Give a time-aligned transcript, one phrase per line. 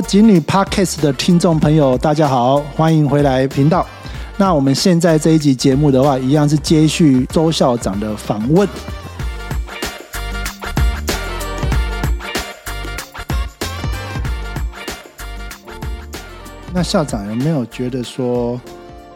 [0.00, 3.86] 锦女 Podcast 的听众朋友，大家好，欢迎回来频道。
[4.36, 8.68] 那我们现在这一集节目的话，一样是接续周校长的访问。
[16.72, 18.58] 那校长有没有觉得说，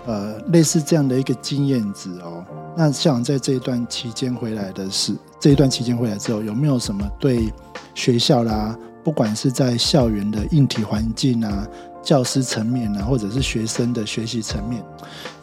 [0.05, 2.45] 呃，类似这样的一个经验值哦？
[2.77, 7.51] 那校长在这一段期间回来的是这一段期间回来之后，有没有什么对
[7.95, 11.65] 学校啦，不管是在校园的硬体环境啊、
[12.03, 14.83] 教师层面啊，或者是学生的学习层面，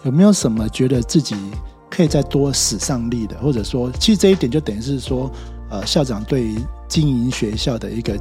[0.03, 1.33] 有没有什么觉得自己
[1.89, 3.37] 可以再多使上力的？
[3.37, 5.31] 或者说，其实这一点就等于是说，
[5.69, 8.19] 呃，校长对于经营学校的一个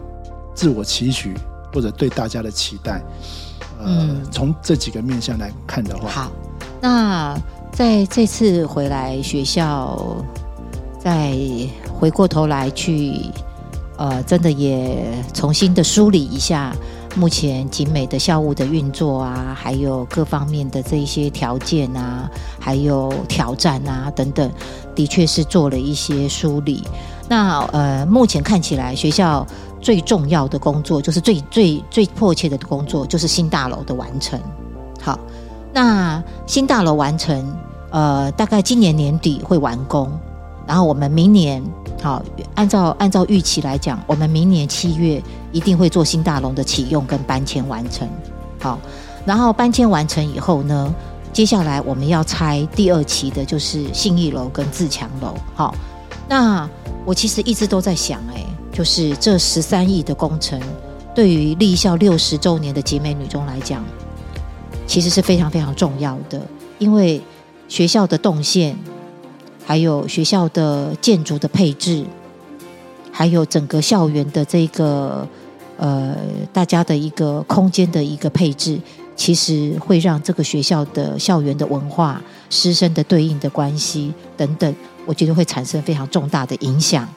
[0.54, 1.34] 自我期许，
[1.74, 3.02] 或者对大家的期待。
[3.80, 6.32] 呃，从这几个面向来看的话，好，
[6.80, 7.36] 那
[7.72, 10.24] 在这次回来学校，
[11.00, 11.36] 再
[11.92, 13.16] 回过头来去，
[13.96, 16.74] 呃，真的也重新的梳理一下
[17.16, 24.50] 目前景美的校务的运作啊，还有各方面的这一些条件啊，还有挑战啊等等，
[24.94, 26.82] 的确是做了一些梳理。
[27.28, 29.46] 那呃，目前看起来学校。
[29.82, 34.40] 最重要的工作就是最最最迫切的工作，就是新大楼的完成。
[35.00, 35.18] 好，
[35.72, 37.44] 那新大楼完成，
[37.90, 40.08] 呃，大概今年年底会完工，
[40.68, 41.60] 然后我们明年，
[42.02, 42.22] 好，
[42.54, 45.22] 按照按照预期来讲，我们明年七月
[45.52, 48.08] 一定会做新大楼的启用跟搬迁完成。
[48.60, 48.78] 好，
[49.24, 50.94] 然后搬迁完成以后呢，
[51.32, 55.34] 接下来我们要拆第二期的，就是信义楼跟自强楼。
[55.54, 55.74] 好，
[56.28, 56.68] 那
[57.04, 58.44] 我其实一直都在想，哎。
[58.74, 60.58] 就是这十三亿的工程，
[61.14, 63.84] 对于立校六十周年的集美女中来讲，
[64.86, 66.40] 其实是非常非常重要的。
[66.78, 67.20] 因为
[67.68, 68.74] 学校的动线，
[69.64, 72.04] 还有学校的建筑的配置，
[73.10, 75.26] 还有整个校园的这个
[75.76, 76.16] 呃
[76.52, 78.78] 大家的一个空间的一个配置，
[79.16, 84.74] 其实会让这个学校的校园的文化、师生的对应的关系等等，
[85.06, 87.08] 我觉得会产生非常重大的影响。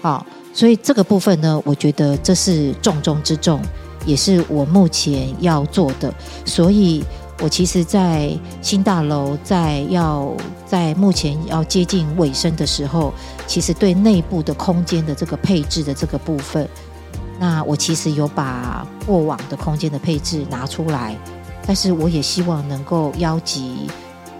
[0.00, 0.26] 好。
[0.52, 3.60] 所以这个部分呢，我觉得这是重中之重，
[4.04, 6.12] 也是我目前要做的。
[6.44, 7.04] 所以
[7.42, 8.30] 我其实，在
[8.60, 10.30] 新大楼在要
[10.66, 13.14] 在目前要接近尾声的时候，
[13.46, 16.68] 其实对内部的空间的这个配置的这个部分，
[17.38, 21.16] 那我其实有把过往的空间的配置拿出来，
[21.66, 23.88] 但是我也希望能够邀集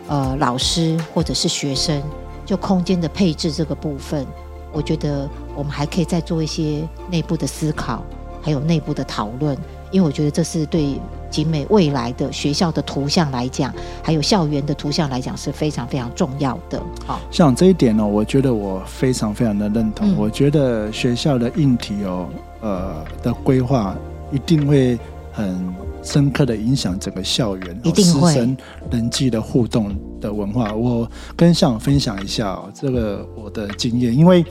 [0.07, 2.03] 呃老师或者是学生，
[2.45, 4.27] 就空间的配置这个部分。
[4.73, 8.05] 我觉得我们还可以再做一些内部的思考，
[8.43, 9.57] 还有内部的讨论，
[9.91, 11.01] 因为我觉得这是对
[11.31, 16.83] 景美未来的学校的图像来讲，还有校园的图像来讲是非常非常重要的。
[17.07, 20.17] 好，像这一点呢，我觉得我非常非常的认同。
[20.17, 22.29] 我觉得学校的硬体哦，
[22.61, 23.97] 呃的规划
[24.33, 24.99] 一定会
[25.33, 28.03] 很深刻的影响整个校园师
[28.33, 28.57] 生
[28.91, 29.95] 人际的互动。
[30.21, 34.45] 的文化，我跟校长分享一下哦，这个我的经验，因为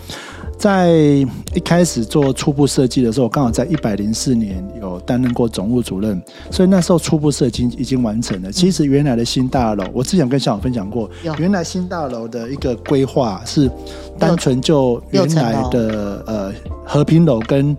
[0.59, 6.21] 在一开始做初步设计的时候，刚好在一百零四年有担任过总务主任，
[6.51, 8.51] 所以那时候初步设计已经完成了。
[8.51, 13.71] 其实原来的新大楼，我之前跟校长分享过，原来新大楼的一个规划是
[14.17, 16.53] 单纯就原来的呃
[16.85, 17.75] 和平楼跟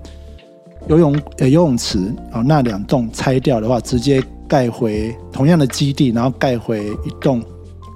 [0.88, 1.98] 游泳呃游泳池
[2.32, 7.42] 哦那两栋拆掉的话，直接盖回同样的基地，然后盖回一栋。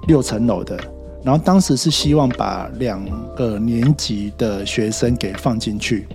[0.07, 0.79] 六层楼的，
[1.25, 3.03] 然后当时是希望把两
[3.35, 6.07] 个年级的学生给放进去，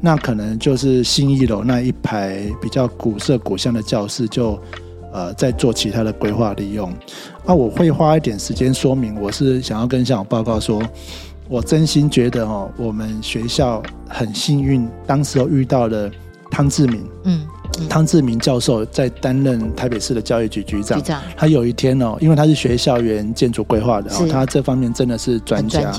[0.00, 4.58] 那可能就是新一楼那一排比较古色古香的教室，就
[5.12, 6.90] 呃在做其他的规划利用。
[7.44, 10.82] 那我会花一点时间说明，我是想要跟校长报告说，
[11.50, 16.10] 我真心觉得哦，我们学校很幸运，当时候遇到了
[16.50, 17.46] 汤志敏，嗯。
[17.88, 21.00] 汤志明教授在担任台北市的教育局局长，
[21.36, 25.92] 他有一天哦，因为他是学校园建筑规划的，他这方面真的是专家，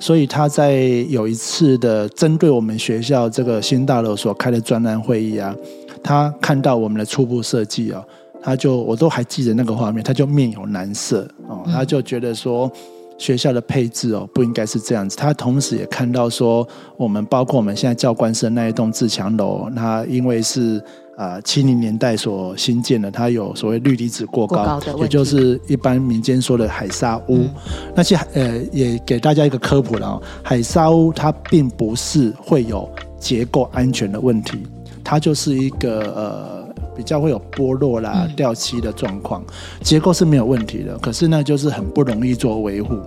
[0.00, 0.74] 所以他在
[1.08, 5.54] 有一次的针对我们学校这个新大楼所开的专栏会议啊，
[6.02, 8.02] 他看到我们的初步设计啊，
[8.42, 12.70] 他就我都还记得那个画面，他就面有难色哦，他就觉得说。
[13.18, 15.16] 学校的配置哦，不应该是这样子。
[15.16, 16.66] 他同时也看到说，
[16.96, 20.82] 我们包括我们现在教官生那一栋自强楼，它因为是
[21.16, 27.46] 啊七零年代所新建的，它有所谓氯离子过高，也就是一般民间说的海沙屋。
[27.94, 32.88] 那些呃也给大家一个科普了，海沙屋它并不是会有
[33.18, 34.58] 结构安全的问题，
[35.04, 36.62] 它就是一个呃。
[36.94, 39.42] 比较会有剥落啦、掉漆的状况，
[39.80, 42.98] 结构是没有问题的，可是呢，就是很不容易做维护。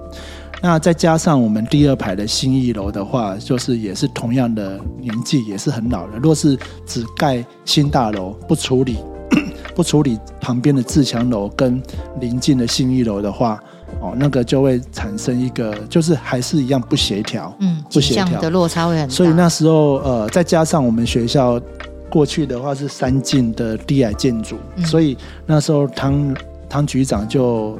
[0.62, 6.18] 那再加上我们第二排的新一楼的话，就是也是同样的年纪，也是很老的。
[6.18, 8.98] 若是只盖新大楼，不处理
[9.75, 11.81] 不处理旁边的自强楼跟
[12.19, 13.62] 邻近的新一楼的话，
[14.00, 19.13] 哦，那个就会产生一个，就是还是一样不协调，嗯，不协调的落差会很大。
[19.13, 21.62] 所以那时候，呃，再加上我们学校
[22.10, 26.36] 过去的话是三进的低矮建筑，嗯所以那时候汤
[26.69, 27.78] 汤局长就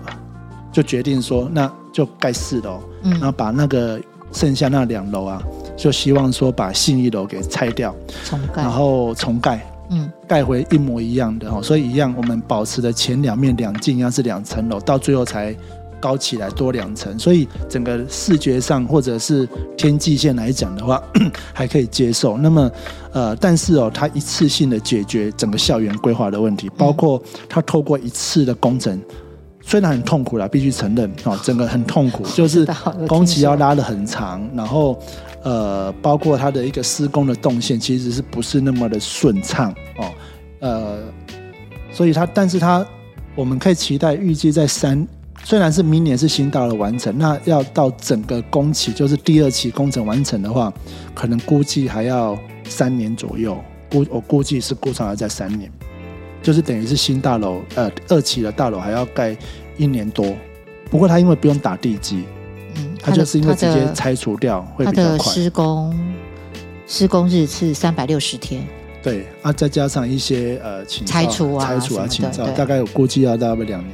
[0.72, 3.97] 就决定说，那就盖四楼，嗯然后嗯，把那个
[4.33, 5.42] 剩下那两楼啊，
[5.77, 7.95] 就希望说把信义楼给拆掉，
[8.25, 9.65] 重盖然，后重盖。
[9.92, 15.56] 嗯盖回一模一样的哦，所以一样，我们保持的前两面两进一样是两层楼，到最后才
[16.00, 21.01] 高起来多两层，所以整个视觉上或者是天际线来讲的话，
[21.53, 22.36] 还可以接受。
[22.36, 22.71] 那么，
[23.13, 29.00] 呃，但是哦，它一次性的解决整个校园规划的问题，包括它透过一次的工程，
[29.67, 32.65] 虽然很痛苦啦，必须承认哦， 整个很痛苦，就是
[33.07, 34.97] 工期要拉得很长，然后
[35.41, 40.12] 呃，包括它的一个施工的动线，其实是不是那么的顺畅哦？
[40.59, 41.00] 呃，
[41.91, 42.85] 所以它，但是它，
[43.33, 45.07] 我们可以期待预计在三，
[45.44, 50.71] 虽然是明年是新大楼完成，那要到整个工期，就是第二期工程完成的话，
[51.15, 53.57] 可能估计还要三年左右，
[53.91, 55.71] 估我估计是估算要在三年，
[56.45, 59.36] 就是等于是新大楼，呃，二期的大楼还要盖
[59.77, 60.24] 一年多。
[60.92, 62.24] 不过他因为不用打地基，
[62.75, 65.18] 嗯，它就是因为直接拆除掉会比较快。
[65.18, 66.13] 的施工
[66.86, 68.63] 施工日是三百六十天，
[69.01, 73.91] 对啊，再加上一些呃请拆除啊拆除啊、什么的请照，大概我估计要大概两年，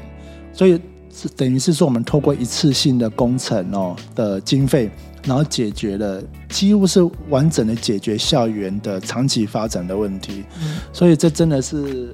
[0.52, 0.78] 所以
[1.10, 4.92] 是等于是说我们透过一次性的工程哦的经费，
[5.24, 7.00] 然后解决了几乎是
[7.30, 12.14] 完整的解决校园的长期发展的问题，嗯所以这真的是。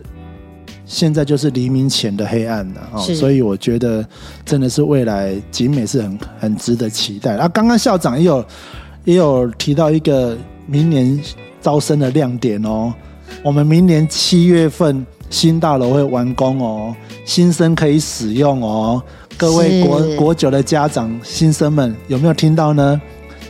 [0.88, 4.04] 现在就是黎明前的黑暗了哦，所以我觉得
[4.46, 7.36] 真的是未来景美是很很值得期待。
[7.36, 8.46] 啊，刚刚校长也有
[9.04, 10.36] 也有提到一个
[10.66, 11.22] 明年
[11.62, 12.94] 招生的亮点哦，
[13.44, 16.96] 我们明年七月份新大楼会完工哦，
[17.26, 19.04] 新生可以使用哦。
[19.36, 23.00] 各位国国九的家长新生们有没有听到呢？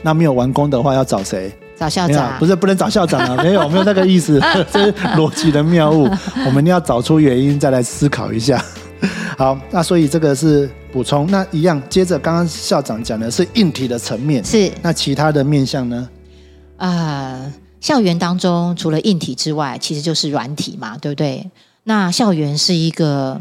[0.01, 1.51] 那没有完工的话要找谁？
[1.79, 4.41] 找校长不是不能找校长啊， 没有没有那个意思，
[4.71, 6.09] 这是逻辑的谬误。
[6.45, 8.63] 我们要找出原因，再来思考一下。
[9.37, 11.27] 好，那所以这个是补充。
[11.29, 16.09] 那一样，接着刚刚校长讲的是硬体的层面，是那其他的面向呢？
[16.77, 21.49] 呃，校园当中除了硬体之外，其实就是软体嘛，对不对？
[21.83, 23.39] 那校园是一个，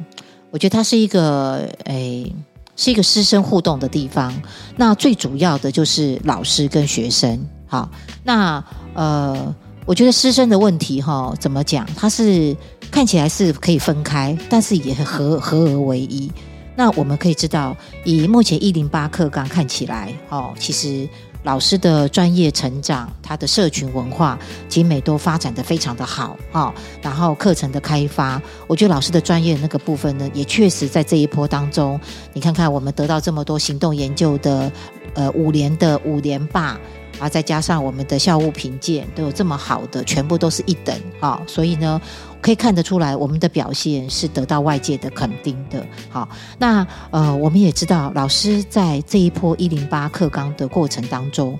[0.50, 2.31] 我觉得它是一个，诶，
[2.77, 4.33] 是一个师生互动的地方。
[4.77, 7.43] 那最主要的就是老师跟学生。
[7.66, 7.88] 好，
[8.24, 8.62] 那
[8.94, 9.54] 呃，
[9.84, 11.86] 我觉得师生的问题哈，怎么讲？
[11.96, 12.56] 它是
[12.90, 16.30] 看起来是可以分开，但是也合合而为一。
[16.76, 21.08] 那我们可以知道，以目前一零八课纲看起来，哦，其实
[21.42, 26.70] 老师的专业成长，他的社群文化，集美都发展的非常的好，哦，
[27.00, 31.98] 然后课程的开发，我觉得老师的专业那个部分呢，也确实在这一波当中，
[32.34, 34.70] 你看看我们得到这么多行动研究的，
[35.16, 36.78] 呃，五连的五连霸。
[37.18, 41.98] 啊，再加上我们的校务评鉴都有这么好的，全部都是一等啊、所以呢，
[42.42, 45.82] 可以看得出来我们的表现是得到外界的肯定的。
[46.10, 51.58] 好，那呃，我们也知道老师在这一波一零八课纲的过程当中，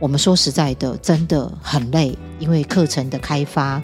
[0.00, 3.80] 我们说实在的，真的很累，因为课程的开发，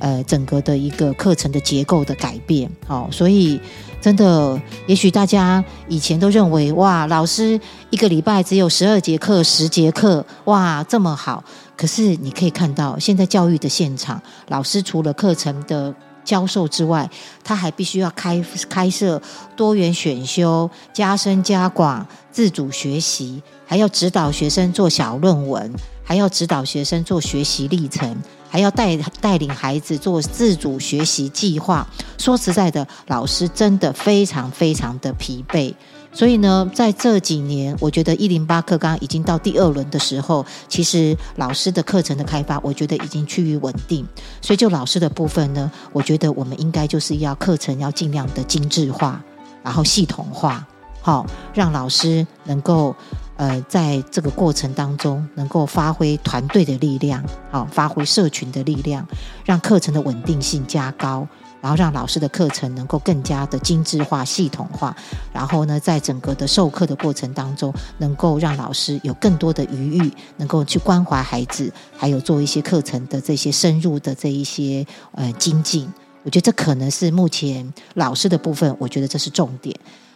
[0.00, 3.60] 呃，整个的一个课程的结构的改变，好、所以
[4.04, 7.58] 真的，也许大家以前都认为哇，老师
[7.88, 11.42] 一个礼拜只有十二节课、十节课，哇，这么好。
[11.74, 17.08] 可是你可以看到，现在教育的现场，老师除了课程的教授之外，
[17.42, 19.18] 他还必须要开开设
[19.56, 25.72] 多元选修、加深加广、自主学习，还要指导学生做小论文，
[26.04, 28.14] 还要指导学生做学习历程。
[28.54, 31.84] 还要带带领孩子做自主学习计划。
[32.16, 35.74] 说实在的，老师真的非常非常的疲惫。
[36.12, 44.06] 所以呢，在这几年，我觉得一零八课纲已经到第二轮的时候，其实老师的课程的开发，我觉得已经趋于稳定。
[44.40, 49.20] 所以就老师的部分呢，我觉得我们应该就是要课程要尽量的精致化，
[49.64, 50.64] 然后系统化，
[51.02, 52.94] 好、让老师能够
[53.36, 59.06] 呃在这个过程当中能够发挥团队的力量，好、发挥社群的力量，
[59.44, 61.26] 让课程的稳定性加高。
[61.60, 64.94] 然后让老师的课程能够更加的精致化、系统化，
[65.32, 75.90] 然后呢，在整个的授课的过程当中，能够让老师有更多的余裕，能够去关怀孩子，还有做一些课程的这些深入的这一些呃精进。
[76.22, 79.74] 我觉得这可能是目前老师的部分，我觉得这是重点。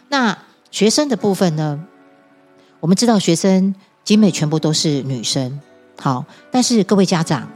[0.09, 0.37] 那
[0.69, 1.83] 学生的部分呢？
[2.79, 5.59] 我们知道学生集美全部都是女生，
[5.99, 7.47] 好，但是各位家长，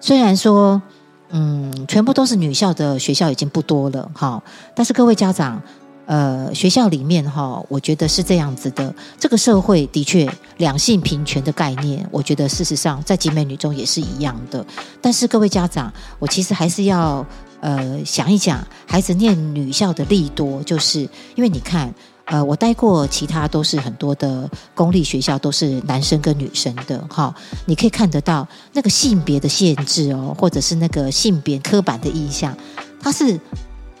[0.00, 0.80] 虽然说
[1.30, 4.42] 嗯，全部都是女校的学校已经不多了，哈，
[4.74, 5.60] 但是各位家长。
[6.04, 8.92] 呃，学校里面哈，我觉得是这样子的。
[9.20, 14.66] 这个社会的确两性平权的概念，我觉得事实上在集美女中也是一样的。
[15.00, 17.24] 但是各位家长，我其实还是要
[17.60, 21.00] 呃想一想，孩子念女校的利多，就是
[21.36, 27.34] 因为你看，呃，我待过其他都是很多的公立学校，都是男生跟女生的哈。
[27.66, 32.56] 你可以看得到那个性别的限制哦，或者是那个性别刻板的印象，
[33.00, 33.38] 它是。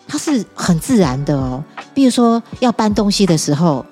[0.04, 1.64] 它是很自然的哦，
[1.94, 3.86] 比如说要搬东西的时候，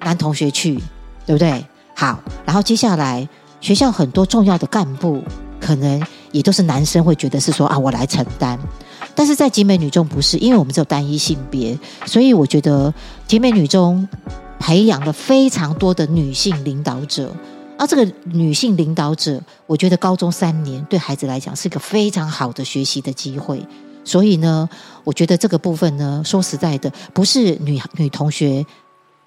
[0.00, 0.80] 男同学去，
[1.26, 1.62] 对不对？
[1.94, 3.28] 好，然后接下来
[3.60, 5.22] 学校很多重要的干部，
[5.60, 8.58] 可能也都是男生会觉得是说啊，我来承担。
[9.16, 12.92] 但是在集美女中不是，因为我们只有单一性别，所以我觉得
[13.26, 14.06] 集美女中
[14.60, 17.34] 培养了非常多的女性领导者。
[17.78, 23.62] 而这个女性领导者，我觉得高中三年对孩子来讲是一个非常好的学习的机会。
[24.04, 24.68] 所以呢，
[25.02, 28.64] 我觉得这个部分呢，说实在的，不是女女同学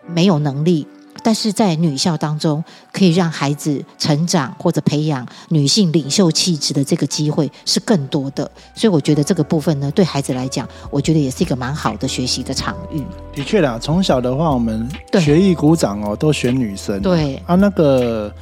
[0.08, 0.88] 没有能力，
[1.24, 8.50] 但是在女校当中，可以让孩子成长或者培养女性领袖气质的这个机会是更多的。
[8.76, 13.04] 所以我觉得这个部分呢，对孩子来讲，我觉得也是一个蛮好的学习的场域。
[13.34, 14.88] 的确啦，从小的话，我们
[15.20, 17.02] 学艺鼓掌哦，都选女生。
[17.02, 18.34] 对啊，那个。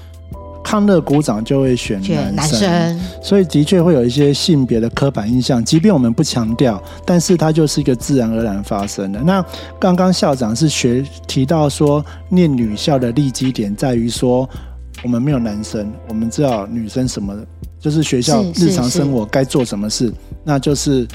[0.68, 2.02] 康乐鼓掌就会选
[2.36, 5.64] 男生，所以的确会有一些性别的刻板印象。
[5.64, 9.22] 即便我们不强调，但是它就是一个自然而然发生的。
[9.22, 9.42] 那
[9.80, 14.50] 刚刚校长是学提到说，念女校的利基点在于说，
[15.04, 17.34] 我们没有男生，我们知道女生什么，
[17.80, 20.12] 就是学校日常生活该做什么事，
[20.44, 21.08] 那就是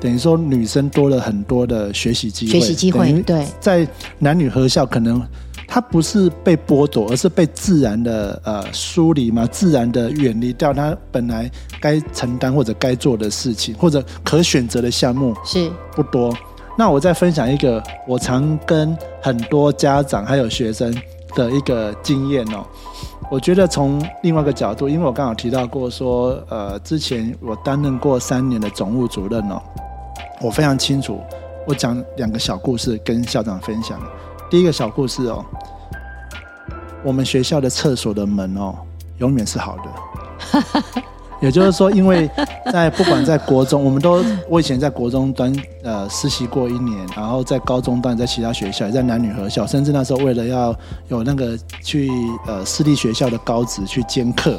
[0.00, 2.52] 等于说女生多了很多的学习机会。
[2.52, 3.86] 学习机会对，在
[4.18, 5.22] 男女合校可能。
[5.68, 16.32] 它不是被剥夺，而是被自然的呃疏离嘛，自然的远离掉他本来该承担或者该做的事情，或者可选择的项目是不多。
[16.78, 20.94] 那我再分享一个我常跟很多家长还有学生
[21.34, 22.64] 的一个经验哦。
[23.30, 29.60] 我觉得从另外一个角度，因为我刚好提到过说，呃，之前我担任过三年的总务主任哦，
[30.40, 31.20] 我非常清楚。
[31.66, 34.00] 我讲两个小故事跟校长分享。
[34.48, 35.44] 第一个小故事哦，
[37.02, 38.74] 我们学校的厕所的门哦，
[39.18, 41.02] 永远是好的。
[41.42, 42.30] 也就是说，因为
[42.72, 50.74] 在不管在国中，我们都我以前在国中端呃实习过一年，然后在高中端在其他学校，也在男女合校，甚至那时候为了要
[51.08, 52.08] 有那个去
[52.46, 54.58] 呃私立学校的高职去兼课，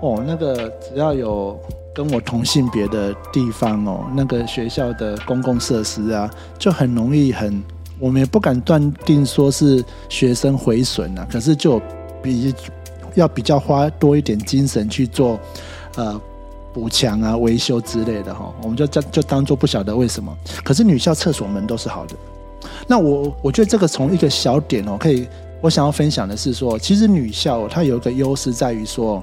[0.00, 1.58] 哦，那个只要有
[1.94, 7.62] 跟我同性别的地方哦，那个学校的公共设施啊，就很容易很。
[8.00, 11.80] 我们也不敢断定说是学生毁损啊，可是就
[12.22, 12.54] 比
[13.14, 15.38] 要比较花多一点精神去做
[15.96, 16.20] 呃
[16.72, 20.34] 补强啊、维修之类的哈，我们就就就当做不晓得为什么。
[20.64, 22.14] 可是女校厕所门都是好的，
[22.86, 25.28] 那我我觉得这个从一个小点哦，可以
[25.60, 29.22] 我想要分享的是说，其实女校它有一个优势在于说，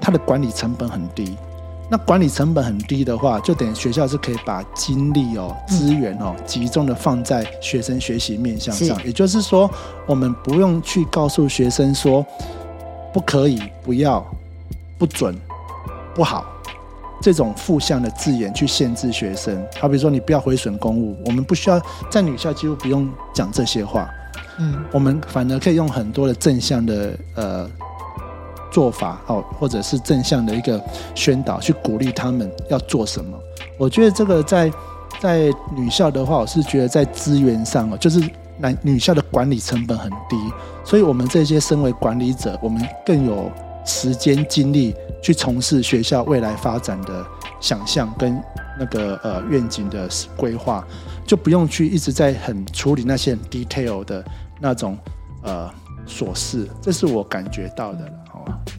[0.00, 1.36] 它的管理成本很低。
[1.90, 9.04] 那管理成本很低的话，就等于学校是可以把精力哦、资源哦集中的放在学生学习面向上。
[9.04, 9.70] 也就是说，
[10.06, 12.24] 我们不用去告诉学生说
[13.12, 14.24] 不可以、不要、
[14.96, 15.38] 不准、
[16.14, 16.46] 不好
[17.20, 19.64] 这种负向的字眼去限制学生。
[19.78, 24.08] 好比说，你不要毁损公务，我们不需要在女校几乎不用讲这些话。
[24.58, 27.70] 嗯，我们反而可以用很多的正向的呃。
[28.74, 30.82] 做法哦，或者是正向的一个
[31.14, 33.38] 宣导，去鼓励他们要做什么。
[33.78, 34.68] 我觉得这个在
[35.20, 38.20] 在女校的话，我是觉得在资源上哦，就是
[38.58, 40.36] 男女校的管理成本很低，
[40.84, 43.48] 所以我们这些身为管理者，我们更有
[43.84, 47.24] 时间精力去从事学校未来发展的
[47.60, 48.42] 想象跟
[48.76, 50.84] 那个呃愿景的规划，
[51.24, 54.24] 就不用去一直在很处理那些 detail 的
[54.60, 54.98] 那种
[55.44, 55.70] 呃
[56.08, 58.23] 琐事，这是我感觉到的了。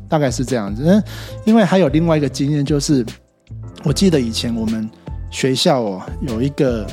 [0.07, 1.03] 大概是这样子，嗯，
[1.45, 3.05] 因为还有另外一个经验，就是
[3.83, 4.89] 我记得以前我们
[5.29, 6.85] 学校哦有一个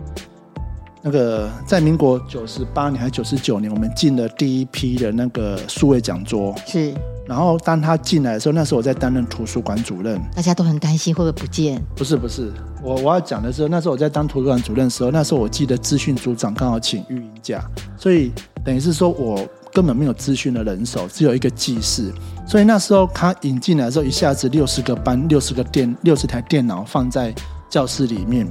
[1.02, 6.92] 那个在民国九十八年还是九十九年，我们进了第一批的那个数位讲桌，是。
[7.26, 11.82] 然后当他进来的时候，那时候我在担任图书馆主任，大家都很担心会不会不见。
[11.96, 17.64] 不是不是，我我要讲的是，那时候我在当图书馆主任的时候，那时候我记得资讯组长刚好请育婴假，
[17.96, 18.30] 所以
[18.64, 19.40] 等于是说我。
[19.74, 22.12] 根本没有资讯的人手，只有一个技师，
[22.46, 27.34] 所以那时候他引进来的时候，一下子六十个班、六十个电、六十台电脑放在
[27.68, 28.46] 教室里面，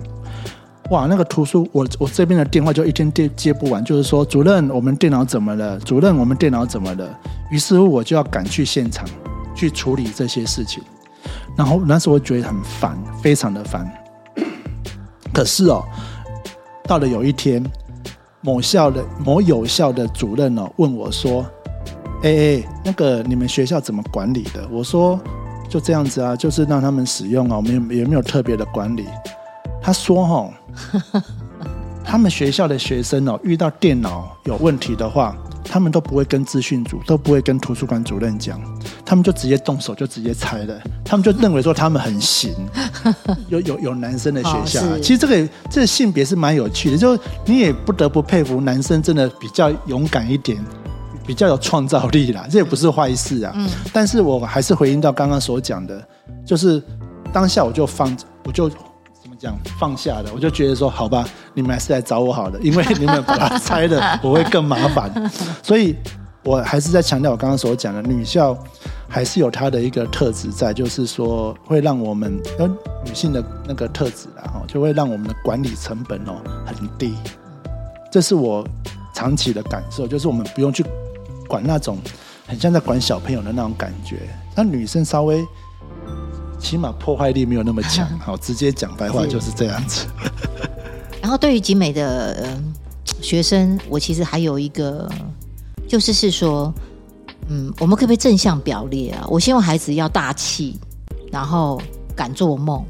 [0.89, 5.79] 哇，那个图书我我这边的电话就一天接接不完，就是说主任，我们电脑怎么了？
[5.79, 7.17] 主任，我们电脑怎么了？
[7.49, 9.07] 于是乎我就要赶去现场
[9.55, 10.83] 去处理这些事情，
[11.55, 13.89] 然后那时候我觉得很烦，非常的烦。
[15.33, 15.83] 可是哦，
[16.83, 17.63] 到了有一天，
[18.43, 21.45] 某校的某有校的主任哦问我说
[22.23, 25.19] ：“哎哎，那个你们学校怎么管理的？”我说
[25.69, 29.07] ：“就这样子啊，就是让他们使用啊，我们也没有特别的管理。”
[29.81, 31.23] 他说：“哈，
[32.03, 38.61] 他们学校的学生哦，遇到电脑有问题的话。”他们都不会跟资讯组，都不会跟图书馆主任讲，
[39.05, 40.79] 他们就直接动手，就直接拆了。
[41.03, 42.53] 他们就认为说他们很行，
[43.49, 50.63] 有有有男生的学校，其实这个这个性别是蛮有趣的，就你也不得不佩服男生真的比较勇敢一点，
[51.25, 53.53] 比较有创造力啦，这也不是坏事啊。
[53.55, 56.05] 嗯，但是我还是回应到刚刚所讲的，
[56.45, 56.81] 就是
[57.31, 58.69] 当下我就放，我就。
[59.43, 65.29] 讲放下的，我就觉得说，好吧，你们还是来找我好了，因为你们把它拆了，我会更麻烦。
[65.61, 65.93] 所以，
[66.45, 68.57] 我还是在强调我刚刚所讲的，女校
[69.09, 72.65] 还是有它的一个特质在，就是说会让我们呃
[73.05, 76.35] 女性的那个特质然后就会让我们的管理成本哦
[76.65, 77.13] 很低。
[78.09, 78.65] 这是我
[79.13, 80.85] 长期的感受，就是我们不用去
[81.49, 81.97] 管那种
[82.47, 84.21] 很像在管小朋友的那种感觉，
[84.55, 85.45] 那女生稍微。
[86.63, 90.07] 起码破坏力没有那么强， 好，直接讲白话就是这样子。
[91.21, 92.57] 然后对于集美的
[93.21, 95.07] 学生，我其实还有一个，
[95.87, 96.73] 就是是说，
[97.49, 99.25] 嗯，我们可不可以正向表列啊？
[99.29, 100.79] 我希望孩子要大气，
[101.31, 101.81] 然后
[102.15, 102.83] 敢做梦，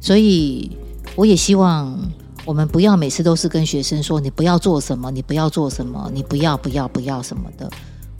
[0.00, 0.70] 所以
[1.16, 1.98] 我也希望
[2.44, 7.70] 我们不要每次都是跟学生说你不要做什么，你不要做什么，你不要不要不要什么的。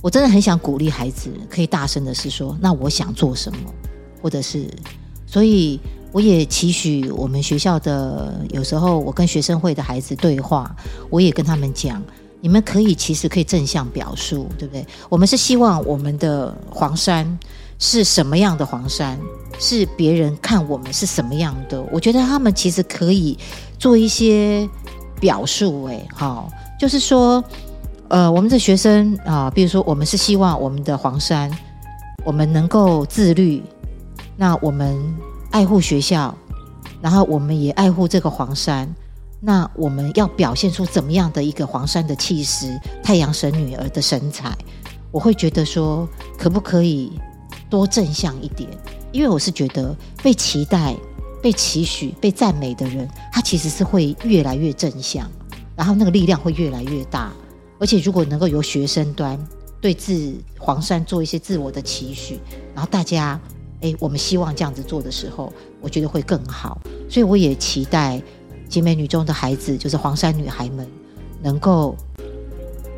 [0.02, 3.58] 我真的很想鼓励孩子，可以大声的是说，那我想做什么。
[4.24, 4.66] 或者是，
[5.26, 5.78] 所以
[6.10, 10.74] 我也期许我们学校的有时候，我跟学生会的孩子对话，
[11.10, 12.02] 我也跟他们讲，
[12.40, 14.86] 你们可以其实可以正向表述，对不对？
[15.10, 17.38] 我们是希望我们的黄山
[17.78, 19.20] 是什么样的黄山，
[19.58, 21.82] 是别人看我们是什么样的。
[21.92, 23.36] 我觉得他们其实可以
[23.78, 24.66] 做一些
[25.20, 26.48] 表述，哎，好，
[26.80, 27.44] 就是说，
[28.08, 31.50] 呃，我们的学生啊，比如说，我们是希望我们的黄山，
[32.24, 33.62] 我们能够自律。
[34.36, 35.00] 那我们
[35.50, 36.36] 爱护学校，
[37.00, 38.92] 然后我们也爱护这个黄山。
[39.40, 42.80] 那我们要表现出怎么样的一个黄山的气势？
[43.02, 44.56] 太阳神女儿的神采，
[45.12, 47.12] 我会觉得说，可不可以
[47.68, 48.70] 多正向一点？
[49.12, 50.96] 因为我是觉得被期待、
[51.42, 55.30] 被期许、被赞美的人，他其实是会越来越正向，
[55.76, 57.30] 然后那个力量会越来越大。
[57.78, 59.38] 而且如果能够由学生端
[59.78, 62.40] 对自黄山做一些自我的期许，
[62.74, 63.38] 然后大家。
[63.84, 66.80] 哎，我们希望这样子做的时候，我觉得会更好。
[67.06, 68.20] 所以我也期待
[68.66, 70.88] 集美女中的孩子，就是黄山女孩们，
[71.42, 71.94] 能够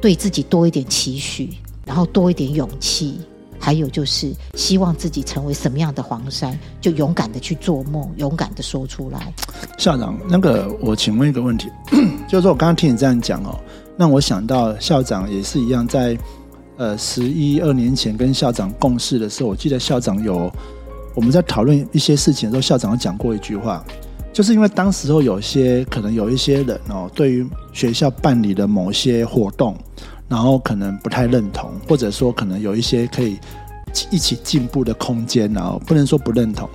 [0.01, 1.51] 对自己多一点期许，
[1.85, 3.19] 然后多一点勇气，
[3.59, 9.35] 还有就是希望自己成为什么样的黄山，就勇敢的去做梦，勇敢的说出来。
[9.77, 11.69] 校长，那个我请问一个问题，
[12.31, 13.59] 就是说我刚刚听你这样讲哦，
[13.97, 16.17] 让我想到校长也是一样，在
[16.77, 20.49] 呃十一二年前跟校长共事的时候，我记得校长有。
[21.17, 23.83] 我们在讨论一些事情的时候，校长讲过一句话，
[24.35, 29.75] 就是因为当时候有些可能有一些人哦，对于学校办理的某些活动，
[30.29, 33.39] 然后可能不太认同，或者说可能有一些可以
[34.11, 36.69] 一起进步的空间，然后不能说不认同，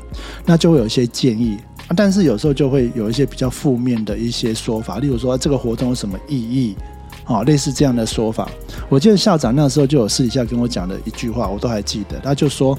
[0.43, 1.59] 那就会有一些建议，
[1.95, 6.75] 但是有时候就会有一些比较负面的一些说法，例如说这个活动有什么意义，
[7.25, 8.49] 啊，类似这样的说法。
[8.89, 12.75] 我记得校长那时候就有私底下跟我讲的一句话，我都还记得，他就说。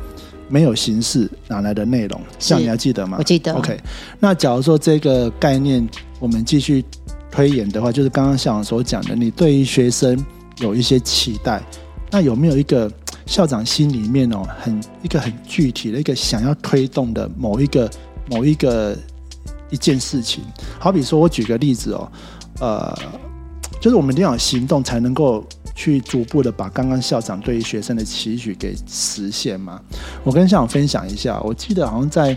[0.53, 2.21] 没有形式哪来的内容？
[2.39, 3.17] 像你还记得吗？
[3.19, 3.55] 我记得。
[3.55, 3.81] OK，
[4.21, 5.89] 那假如说这个概念
[6.21, 6.85] 我们继续
[7.31, 10.23] 推演的话，就是刚刚校长所讲的，你对于学生
[10.59, 11.63] 有一些期待，
[12.11, 12.93] 那有没有一个
[13.25, 17.91] 校长心里面哦，很一个很具体的一个想要推动的某一个
[18.29, 18.95] 某一个
[19.71, 20.45] 一件事情？
[20.79, 22.13] 好比说我举个例子哦，
[22.61, 22.99] 呃，
[23.81, 25.43] 就是我们一定要有行动才能够。
[25.75, 29.81] 去逐步的把刚刚校长对于学生的期许给实现嘛？
[30.23, 32.37] 我跟校长分享一下，我记得好像在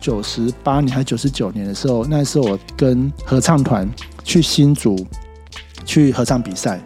[0.00, 3.88] 九十八年还九十九年的时候，那时候我跟合唱团
[4.24, 5.06] 去新竹
[5.84, 6.80] 去合唱比赛，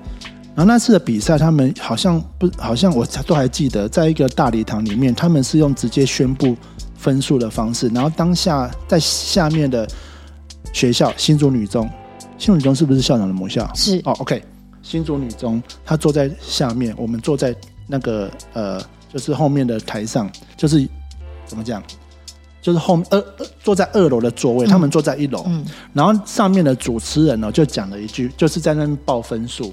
[0.55, 6.57] 然后那次的比赛，他们好像不好像我都还记得，在一个大礼堂里面，他们是用直接宣布
[6.97, 9.89] 分数的方式，然后当下在下面的
[10.73, 11.89] 学校新竹女中，
[12.37, 13.71] 新竹女中是不是校长的母校？
[13.75, 14.43] 是哦，OK。
[14.85, 17.57] 新竹女中，她坐在下面，我们坐在
[17.89, 18.81] 那个呃，
[19.13, 20.87] 就是后面的台上，就是
[21.47, 21.83] 怎么讲，
[22.61, 25.65] 就是后面二二坐在二楼的座位，他们坐在一楼，嗯。
[25.95, 29.73] 然后上面的主持人呢就讲了一句，就是在那边报分数，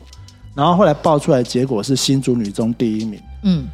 [0.55, 3.21] 然后后来报出来结果是新竹女中第一名。
[3.43, 3.67] 嗯。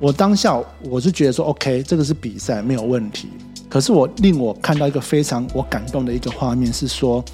[0.00, 3.28] 我当下我是觉得说，OK，这个是比赛没有问题。
[3.68, 7.24] 可是我令我看到一个非常我感动的一个画面是说，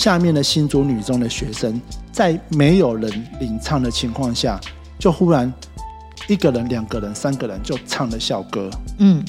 [0.00, 1.78] 下面的新竹女中的学生
[2.10, 4.58] 在没有人领唱的情况下，
[4.98, 5.52] 就忽然
[6.26, 9.22] 一个人、两个人、三个人就唱了校歌，嗯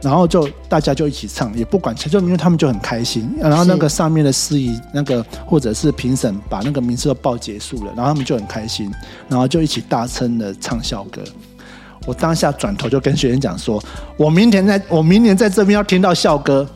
[0.00, 3.30] 然后就大家就一起唱，也不管就因为他们就很开心。
[3.38, 8.90] 然后那个上面的司仪那个或者是评审把那个名次都报结束了，然后他们就很开心，
[9.28, 11.22] 然后就一起大声的唱校歌。
[12.06, 13.78] 我当下转头就跟学生讲说，
[14.16, 16.66] 我明天在我明年在这边要听到校歌。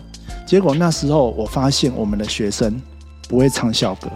[0.46, 2.80] 结果那时候我发现我们的学生
[3.28, 4.08] 不会唱校歌，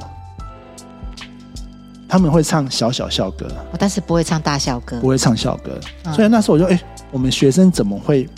[2.08, 3.46] 他们会唱小小校歌。
[3.46, 5.08] 哦但是不会唱大校歌不。
[5.08, 8.28] 会唱校歌，嗯所以那时候我就哎、我们学生怎么会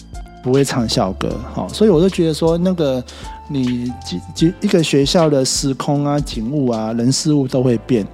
[0.43, 1.35] 不会唱校歌？
[1.53, 3.03] 好、所以我就觉得说，那个
[3.49, 8.07] 你几几一个学校的时空啊、景物啊、人事物都会变，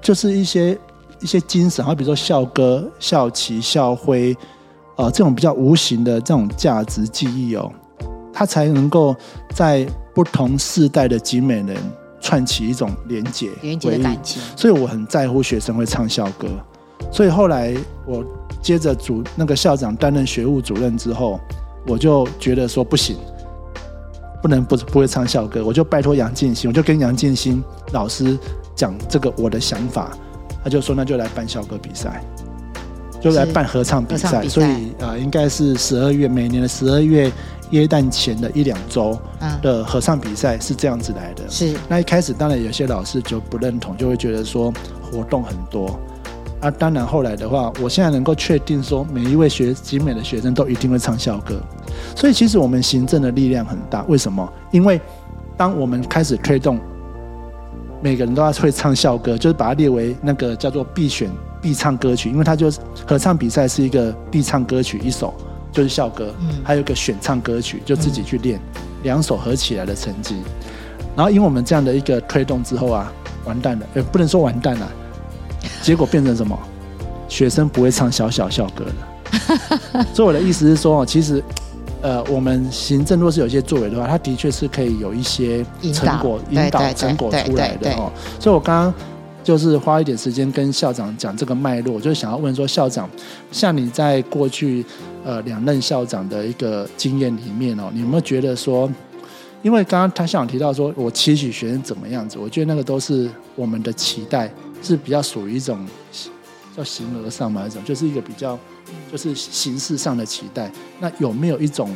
[0.00, 0.78] 就是一些
[1.20, 4.36] 一些精神，好比如说校歌、校旗、校徽，
[4.96, 7.70] 呃，这种比较无形的这种价值记忆哦，
[8.32, 9.14] 它才能够
[9.54, 11.76] 在不同世代的集美人
[12.20, 16.48] 串起一种连结、连结的感情，所以我很在乎学生会唱校歌，
[17.10, 17.74] 所以后来
[18.06, 18.24] 我
[18.60, 21.40] 接着主那个校长担任学务主任之后，
[21.86, 23.16] 我就觉得说不行，
[24.40, 28.38] 不能不不会唱校歌，我就拜托杨静心，我就跟杨静心老师
[28.76, 30.10] 讲这个我的想法，
[30.62, 32.24] 他就说那就来办校歌比赛。
[33.22, 34.66] 就来办合唱比赛，比所以
[35.00, 37.30] 啊、呃应该是十二月每年的十二月
[37.70, 41.48] 耶诞前的一两周嗯，的合唱比赛是这样子来的。
[41.48, 45.98] 是那一开始当然有些老师就不认同，就会觉得说活动很多
[46.60, 46.70] 啊。
[46.70, 51.60] 当然后来的话，我现在能够确定说每一位学集美的学生都一定会唱校歌，
[52.16, 54.02] 所以其实我们行政的力量很大。
[54.08, 54.52] 为什么？
[54.70, 55.00] 因为
[55.56, 56.78] 当我们开始推动，
[58.02, 61.30] 每个人都要会唱校歌，就是把它列为那个叫做必选
[61.62, 65.32] 必唱歌曲，因为它就是合唱比赛是一个必唱歌曲一首，
[65.70, 68.60] 就是校歌，嗯还有一个选唱歌曲，就自己去练，
[69.04, 70.42] 两首合起来的成绩。
[71.16, 73.12] 然后因为我们这样的一个推动之后啊，
[73.44, 74.90] 完蛋了，呃，不能说完蛋了，
[75.80, 76.58] 结果变成什么？
[77.28, 80.04] 学生不会唱小小校歌了。
[80.12, 81.42] 所以我的意思是说，哦，其实，
[82.02, 88.12] 呃，我们行政若是有些作为的话，它的确是可以有一些成果、对引导成果出来的哦。
[88.38, 88.94] 所以我刚刚
[89.42, 93.08] 就是花一点时间跟校长讲这个脉络，我就想要问说，校长，
[93.50, 94.84] 像你在过去
[95.24, 98.90] 呃两任校长的一个经验里面哦，你有没有觉得说？
[99.62, 104.52] 因为刚刚他校长提到说，我期许学生怎么样子，我觉得那个都是我们的期待，
[104.82, 105.78] 是比较属于一种
[106.76, 108.58] 叫形而上嘛，一种就是一个比较
[109.12, 110.68] 就是形式上的期待。
[110.98, 111.94] 那有没有一种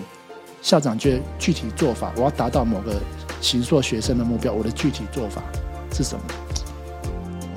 [0.63, 2.93] 校长觉得具体做法，我要达到某个
[3.41, 5.43] 形塑学生的目标，我的具体做法
[5.93, 6.23] 是什么？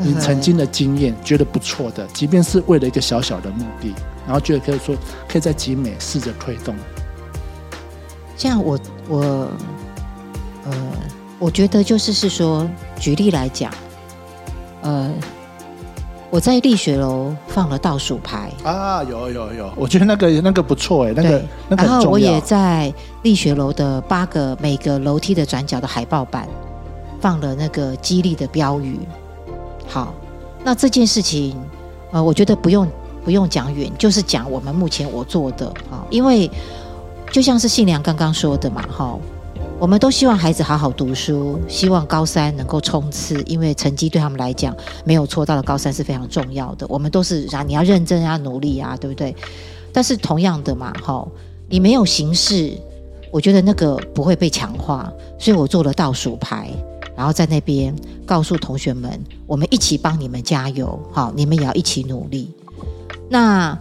[0.01, 3.93] 你曾经的经验觉得不错的，即便是为了一个小小的目的，
[4.25, 4.95] 然后觉得可以说
[5.27, 6.73] 可以在集美试着推动。
[8.37, 9.19] 像我我
[10.65, 10.73] 呃，
[11.37, 12.65] 我觉得就是是说，
[12.97, 13.69] 举例来讲，
[14.83, 15.11] 呃，
[16.29, 22.17] 我在力学楼放了倒数牌，啊，有有有，我觉得那个那个不错哎，那个那个然后我。
[22.17, 26.47] 也在力学楼的八个每个楼梯的转角的海报板
[27.19, 28.97] 放了那个激励的标语。
[29.89, 30.13] 好，
[30.63, 31.57] 那这件事情，
[32.11, 32.87] 呃，我觉得不用
[33.25, 36.49] 不用讲远，就是讲我们目前我做的啊，因为
[37.31, 39.17] 就像是信良刚刚说的嘛，哈。
[39.77, 44.75] 我们都希望孩子好好读书，希望高三能够冲刺，因为成绩对他们来讲
[45.05, 46.85] 没有错，到了高三是非常重要的。
[46.89, 49.33] 我们都是啊，你要认真，啊努力啊，对不对？
[49.93, 51.25] 但是同样的嘛，哈，
[51.69, 52.73] 你没有形式，
[53.31, 56.69] 我觉得那个不会被强化，所以我做了倒数牌，
[57.19, 57.93] 然后在那边
[58.25, 59.11] 告诉同学们，
[59.45, 62.49] 我们一起帮你们加油，好，你们也要一起努力。
[63.29, 63.77] 那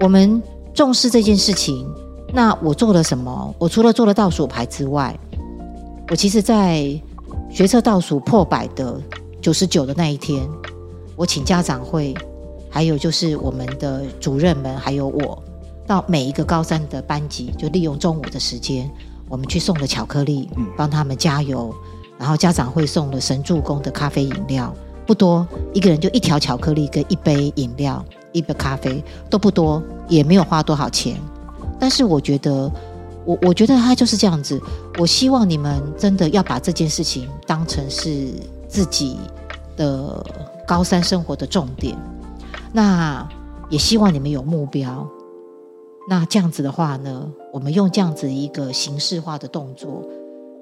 [0.00, 0.42] 我们
[0.74, 1.88] 重视这件事情，
[2.34, 3.54] 那我做了什么？
[3.60, 5.16] 我除了做了倒数牌之外，
[6.10, 7.00] 我其实在
[7.48, 9.00] 学测倒数破百的
[9.40, 10.44] 九十九的那一天，
[11.14, 12.12] 我请家长会，
[12.68, 15.40] 还有就是我们的主任们，还有我，
[15.86, 18.90] 到每一个高三的班级，就利用中午的时间，
[19.28, 21.72] 我们去送了巧克力，帮他们加油。
[22.18, 24.74] 然后家长会送了神助攻的咖啡饮料，
[25.06, 31.16] 不多，一个人就一条巧克力跟一杯饮料，一杯咖啡都不多，也没有花多少钱。
[31.78, 32.70] 但是我觉得，
[33.24, 34.60] 我我觉得他就是这样子。
[34.98, 38.32] 我希望你们真的要把这件事情当成是
[38.66, 39.16] 自己
[39.76, 40.26] 的
[40.66, 41.96] 高三生活的重点。
[42.72, 43.26] 那
[43.70, 45.08] 也希望你们有目标。
[46.08, 50.02] 那这样子的话呢，我们用这样子一个形式化的动作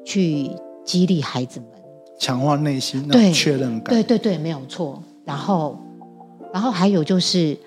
[0.04, 0.50] 去
[0.86, 1.68] 激励孩子们，
[2.18, 3.92] 强化内心那对种确认感。
[3.92, 5.02] 对对对，没有错。
[5.24, 5.76] 然后，
[6.54, 7.58] 然后还有就是，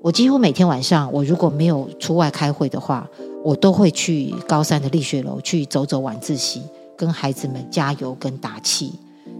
[0.00, 3.06] 我几乎每天晚上，我如果没有出外开会的话，
[3.44, 6.62] 我都会去高三的力学楼去走走晚自习，
[6.96, 8.92] 跟孩子们加油跟打气。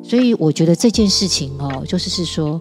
[0.03, 2.61] 所以我觉得这件事情哦，就是是说，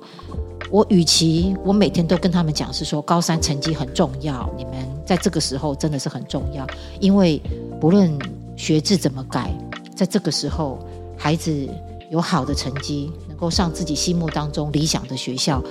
[0.69, 4.73] 我与其我每天都跟他们讲是说高三成绩很重要，你们
[5.05, 6.67] 在这个时候真的是很重要，
[6.99, 7.41] 因为
[7.79, 8.11] 不论
[8.55, 9.51] 学制怎么改，
[9.99, 10.79] 在这个时候
[11.17, 11.67] 孩子
[12.09, 15.61] 有好的成绩，能够上自己心目当中理想的学校，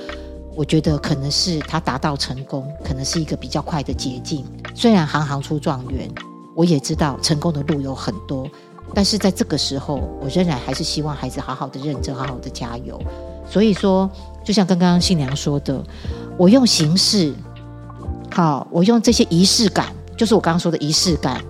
[0.54, 4.44] 我觉得可能是他达到成功，可能是一个比较快的捷径。
[4.74, 6.06] 虽然行行出状元，
[6.54, 8.46] 我也知道成功的路有很多，
[8.92, 13.00] 但是在这个时候，我仍然还是希望孩子好好的认真，好好的加油。
[13.48, 14.10] 所以说，
[14.44, 15.82] 就像刚刚新娘说的，
[16.36, 17.32] 我用形式，
[18.30, 19.86] 好，我用这些仪式感，
[20.18, 21.42] 就是我刚刚说的仪式感，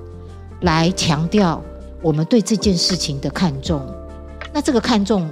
[0.60, 1.60] 来强调
[2.02, 3.80] 我们对这件事情的看重。
[4.52, 5.28] 那这个看重，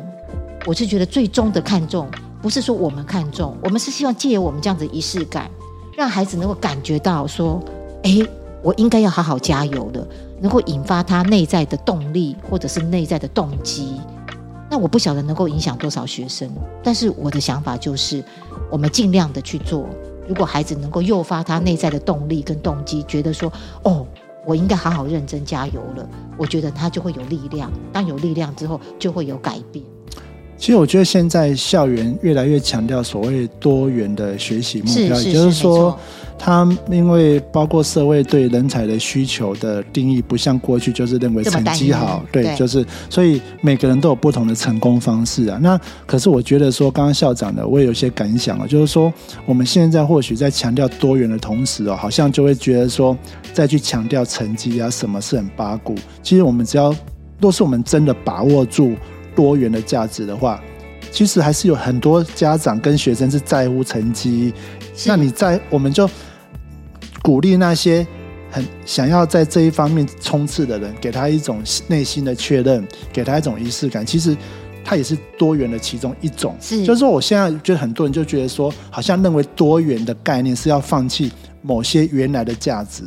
[0.67, 2.09] 我是觉得最终的看重，
[2.43, 5.51] 不是说我们看重，我们是希望借由我们这样子仪式感，
[5.97, 7.63] 让孩子能够感觉到说，
[8.03, 8.27] 诶，
[8.63, 10.07] 我应该要好好加油的，
[10.41, 14.01] 能够引发他内在的动力或者是内在的动机。
[14.69, 16.51] 那我不晓得能够影响多少学生，
[16.83, 18.23] 但是我的想法就是，
[18.71, 19.89] 我们尽量的去做。
[20.29, 23.51] 如果孩子能够诱发他内在的动力跟动机，觉得说，
[23.85, 24.05] 哦，
[24.47, 27.71] 我应该好好认真加油了，我觉得他就会有力量。
[27.93, 29.85] 当有力量之后，就会有改变。
[30.59, 35.97] 其实我觉得现在校园越来越强调所谓多元的学习目标，也就是说
[36.39, 45.59] 他因为包括社会对人才的需求的定义，不像过去就是认为成绩好，对，对就是所以每个人都有不同的成功方式啊。
[45.61, 49.13] 那可是我觉得说，刚刚校长的我也有些感想啊，就是说
[49.45, 53.17] 我们现在或许在强调多元的同时哦，好像就会觉得说
[53.53, 55.95] 再去强调成绩啊，什么是很八股。
[56.23, 56.95] 其实我们只要
[57.41, 58.95] 若是我们真的把握住
[59.37, 60.61] 多元的价值的话，
[61.13, 64.53] 其实还是有很多家长跟学生是在乎成绩。
[65.05, 66.11] 那你在我们就
[67.23, 68.05] 鼓励那些
[68.51, 74.05] 很想要在这一方面冲刺的人，给他一种内心的确认，给他一种仪式感。
[74.05, 74.37] 其实
[74.83, 76.57] 它也是多元的其中一种。
[76.61, 83.03] 是就是说，我现在觉得很多人就觉得说，好像认为多元的概念是要放弃某些原来的价值，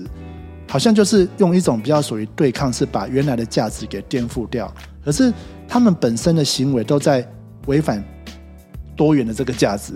[0.67, 4.71] 好像就是用一种比较属于对抗，是把原来的价值给颠覆掉。
[5.03, 5.33] 可是
[5.69, 7.25] 他们本身的行为都在
[7.67, 8.03] 违反
[8.95, 9.93] 多元的这个价值，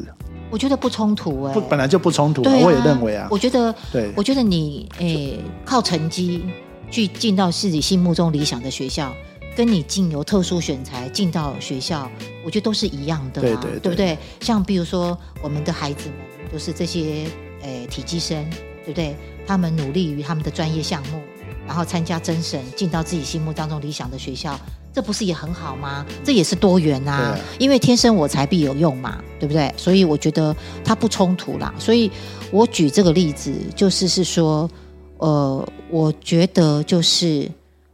[0.51, 6.45] 我觉得不冲突哎、不本来就不冲突啊、啊我也认为啊，我觉得，对我觉得你诶、靠成绩
[6.91, 9.11] 去进到自己心目中理想的学校，
[9.57, 12.07] 跟你进由特殊选材进到学校，
[12.45, 14.17] 我觉得都是一样的、啊，对对对不对？
[14.41, 17.25] 像比如说我们的孩子们，就是这些
[17.63, 18.47] 诶、体积生，
[18.85, 19.15] 对不对？
[19.47, 21.19] 他们努力于他们的专业项目，
[21.67, 24.57] 然后参加甄审，进到自己心目当中理想的学校。
[24.93, 26.05] 这不是也很好吗？
[26.23, 29.73] 这也是多元啊，啊因为天生我材必有用嘛，对不对？
[29.75, 31.73] 所以我觉得它不冲突啦。
[31.79, 32.11] 所以
[32.51, 34.69] 我举这个例子，就是是说，
[35.17, 37.49] 呃，我觉得就是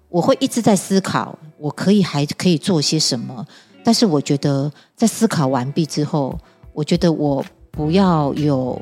[0.10, 3.46] 我会一直在思考，我可以还可以做些什么。
[3.82, 6.38] 但是我觉得在思考完毕之后，
[6.74, 8.80] 我觉得我不要有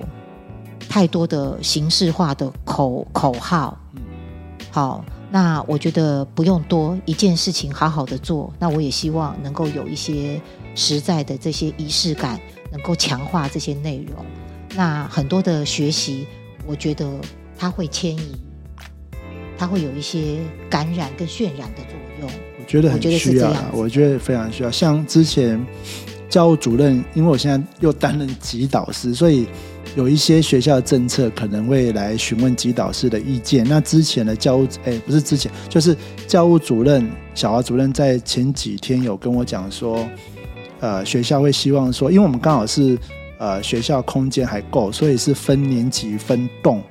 [0.90, 3.78] 太多的形式化的口口号。
[4.72, 8.54] 好，那我觉得不用多一件事情，好好的做。
[8.60, 10.40] 那我也希望能够有一些
[10.74, 12.40] 实在的这些仪式感，
[12.72, 14.26] 能够强化这些内容。
[14.76, 16.26] 那很多的学习，
[16.66, 17.06] 我觉得
[17.58, 18.36] 它会迁移，
[19.58, 20.38] 它会有一些
[20.70, 22.30] 感染跟渲染的作用。
[22.60, 24.72] 我觉得很需要，我觉得非常需要。
[24.72, 25.66] 像之前
[26.30, 29.48] 教务主任，因为我现在又担任级导师，所以
[29.98, 33.66] 有一些学校的政策可能会来询问级导师的意见。
[33.68, 40.08] 那之前的教务，哎，不是之前，就是教务主任小华主任在前几天有跟我讲说，
[40.80, 42.96] 呃，学校会希望说，因为我们刚好是
[43.40, 46.84] 呃学校空间还够，所以是分年级分栋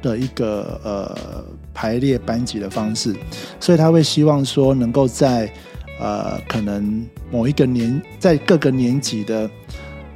[0.00, 3.14] 的一个呃排列班级的方式，
[3.60, 5.52] 所以他会希望说能够在
[6.00, 9.50] 呃可能某一个年在各个年级的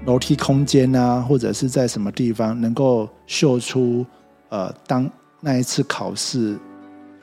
[0.09, 4.07] 楼梯空间啊，或者是在什么地方能够秀出
[4.49, 6.59] 呃当那一次考试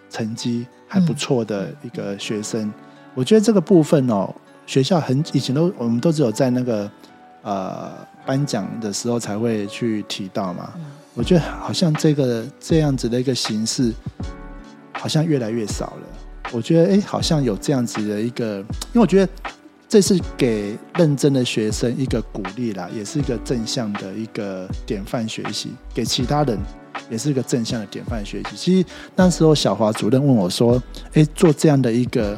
[0.08, 2.72] 成绩还不错的一个学生。
[3.16, 4.32] 我觉得这个部分哦，
[4.68, 6.92] 学校很以前都我们都只有在那个
[7.42, 7.92] 呃
[8.24, 10.72] 颁奖的时候才会去提到嘛。
[10.76, 13.94] 嗯我觉得好像这个这样子的一个形式，
[14.92, 16.02] 好像越来越少了。
[16.52, 19.32] 我觉得哎，好像有这样子的一个，因为我觉得
[19.96, 26.60] 这是给认真的学生一个鼓励啦，也是一个正向的一个典范学习，给其他人
[27.10, 28.58] 也是一个正向的典范学习。
[28.58, 30.84] 其实那时候小华主任问我说
[31.16, 32.38] ：“哎，做这样的一个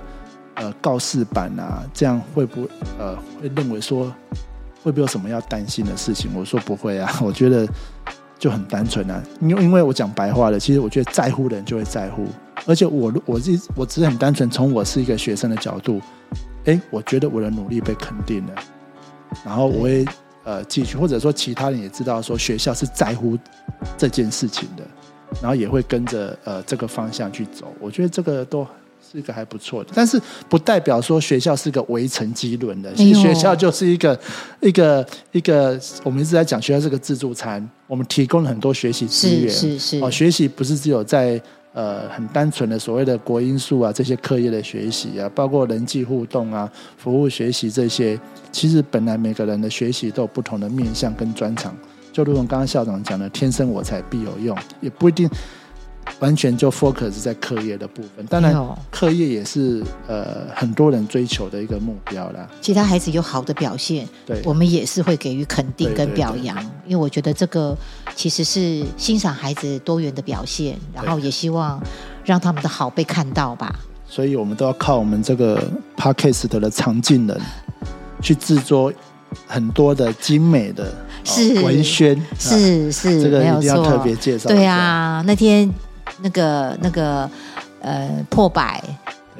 [0.53, 3.17] 呃告示板啊，这样会不会呃
[3.55, 4.13] 认为说
[4.83, 7.67] 会不会有什么要担心的事情？”我说：“不会啊， 我觉得
[8.37, 9.19] 就很单纯啊。
[9.41, 12.27] 因为因为我讲白话了，其实我觉得在乎的人就会在乎，
[12.67, 15.99] 而且我我是我只是很单纯从我是一个学生的角度，
[16.67, 18.53] 哎，我觉得我的努力被肯定了，
[19.43, 20.05] 然后我也。”
[20.47, 23.37] 呃，继续，或者说其他人也知道说学校是在乎
[23.97, 24.83] 这件事情的，
[25.41, 27.67] 然后也会跟着呃这个方向去走。
[27.81, 28.65] 我觉得这个都
[29.11, 32.93] 是一个还不错的，但是不代表说学校是个围城机轮的。
[32.93, 34.17] 其实学校就是一个
[34.61, 39.49] 一个一个，我们一直在讲学校是个自助餐，我们提供了很多学习资源。
[39.49, 41.41] 是是是，哦，学习不是只有在。
[41.77, 48.19] 呃，很单纯的所谓的国因素啊，这些课业的学习啊，包括人际互动啊、服务学习这些，
[48.51, 51.71] 其实本来每个人的学习都有不同的面向跟专长。
[52.11, 55.29] 就如同刚刚校长讲的，“天生我材必有用”，也不一定。
[56.19, 58.55] 完全就 focus 在课业的部分，当然
[58.89, 62.47] 课业也是呃很多人追求的一个目标啦。
[62.59, 67.77] 其他孩子有好的表现，对，我们也是会给予肯定跟表扬，因为我觉得这个
[68.15, 71.79] 其实是欣赏孩子多元的表现，然后也希望
[72.25, 73.75] 让他们的好被看到吧。
[74.09, 77.39] 所以我们都要靠我们这个 podcast 的常进人
[78.21, 78.91] 去制作
[79.45, 80.91] 很多的精美的
[81.23, 84.49] 是文宣，是是，这个一定要特别介绍。
[84.49, 85.71] 对啊，那天。
[86.21, 87.29] 那个那个
[87.81, 88.83] 呃破百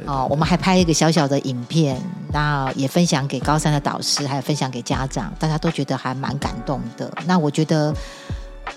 [0.05, 1.99] 哦，我们还拍一个小小的影片，
[2.31, 7.11] 然后也分享给高三的导师，还有分享给家长，大家都觉得还蛮感动的。
[7.25, 7.91] 那我觉得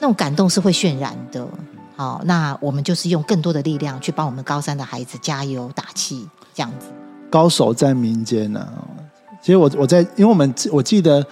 [0.00, 1.46] 那种感动是会渲染的。
[1.94, 6.86] 好，那我们就是用更多的力量去帮我们高三的孩子加油打气，这样子。
[7.28, 8.66] 高手在民间呢。
[9.42, 11.22] 其实我我在，因为我们我记得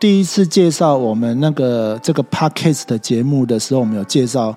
[0.00, 4.52] 第一次介绍我们那个这个 podcast 的节目的时候，我们有介绍。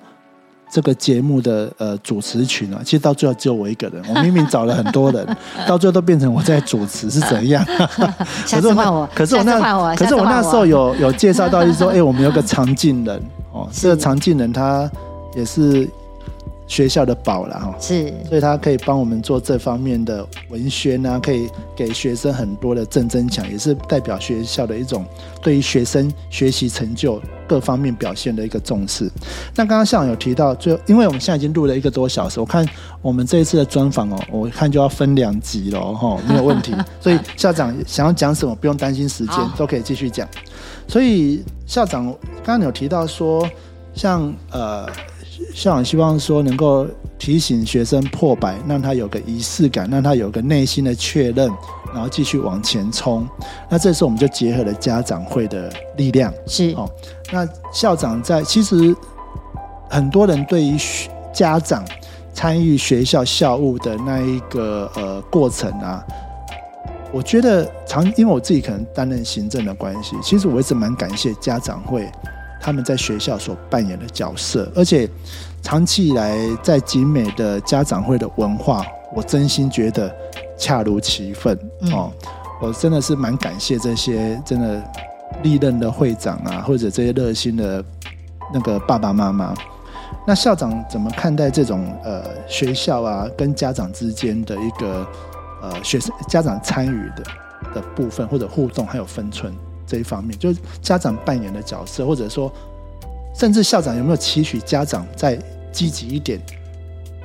[0.74, 4.02] 这个节目的呃主持群啊，其实到最后只有我一个人。
[4.12, 5.24] 我明明找了很多人，
[5.68, 7.64] 到最后都变成我在主持，是怎样？
[8.44, 9.08] 下次换我。
[9.14, 14.90] 可是我那，可是我那时候有有介绍到，就是说，哎，我们有个常进人哦，这个常进人他
[15.36, 15.88] 也是。
[16.66, 25.04] 学校的宝了哈，是，所以他可以帮我们做这方面的文宣啊，可以给学生很多的正增强，也是代表学校的一种
[25.42, 29.10] 对于学生学习成就各方面表现的一个重视。
[29.54, 32.66] 那刚刚校长有提到，就因为我们现在已经录了一个多小时，我看
[33.02, 36.74] 我们这一次的专访哦，我看就要分两集了哈，没有问题。
[36.98, 40.26] 所以校长想要讲什么，不用担心时间，都可以继续讲。
[40.88, 42.06] 所以校长
[42.42, 43.46] 刚刚有提到说，
[43.94, 44.88] 像呃。
[45.54, 46.86] 校长希望说能够
[47.18, 51.50] 提醒学生破百，让他有个仪式感，让他有个内心的确认，
[51.92, 53.26] 然后继续往前冲。
[53.68, 56.88] 那这时候我们就结合了家长会的力量，是哦。
[57.32, 58.94] 那校长在其实
[59.88, 60.76] 很多人对于
[61.32, 61.84] 家长
[62.32, 66.04] 参与学校校务的那一个呃过程啊，
[67.12, 72.10] 我觉得常因为我自己可能担任行政的关系，其实我一直蛮感谢家长会。
[72.64, 75.06] 他们在学校所扮演的角色，而且
[75.60, 78.82] 长期以来在景美的家长会的文化，
[79.14, 80.10] 我真心觉得
[80.56, 81.58] 恰如其分
[81.92, 82.10] 哦。
[82.62, 84.82] 我真的是蛮感谢这些真的
[85.42, 87.84] 历任的会长啊，或者这些热心的
[88.50, 89.52] 那个爸爸妈妈。
[90.26, 95.06] 那校长怎么看待这种呃学校啊跟家长之间的一个
[95.60, 97.22] 呃学生家长参与的
[97.74, 99.52] 的部分，或者互动还有分寸？
[99.86, 102.52] 这一方面，就是家长扮演的角色，或者说，
[103.34, 105.38] 甚至校长有没有期许家长再
[105.72, 106.40] 积极一点，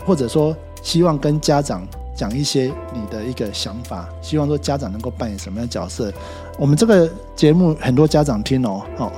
[0.05, 6.11] 或者说希望跟家长讲一些你的一个想法，希望说家长能够扮演什么样的角色？
[6.57, 9.11] 我们这个节目很多家长听哦，哦，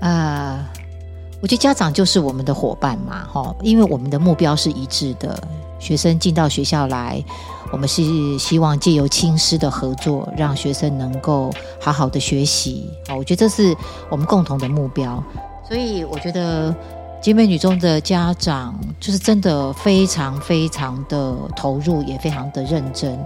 [0.00, 0.70] 啊，
[1.40, 5.42] 我觉得家长就是我们的伙伴嘛，哈，因为我们的目标是一致的，
[5.78, 7.24] 学生进到学校来。
[7.72, 12.90] 我们是希望借由亲师的合作，让学生能够好好的学习。
[13.08, 13.76] 好，我觉得这是
[14.10, 15.22] 我们共同的目标。
[15.66, 16.74] 所以我觉得
[17.22, 23.16] 集美女中的家长就是真的非常非常的投入，也非常的认真。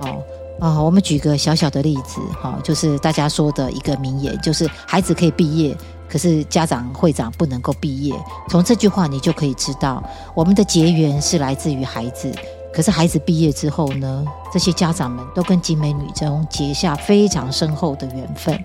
[0.00, 0.18] 好
[0.60, 5.76] 啊，我们举个小小的例子，哈，就是大家说的一个名言，就是孩子可以毕业，
[6.08, 8.14] 可是家长会长不能够毕业。
[8.48, 10.00] 从这句话你就可以知道，
[10.32, 12.30] 我们的结缘是来自于孩子。
[12.72, 14.24] 可是孩子毕业之后呢？
[14.52, 18.64] 这些家长们都跟集美女中结下非常深厚的缘分。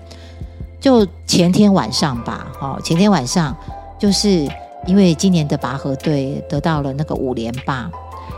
[0.80, 3.56] 就前天晚上吧，哦，前天晚上
[3.98, 4.48] 就是
[4.86, 7.90] 因为今年的拔河队得到了那个五连霸，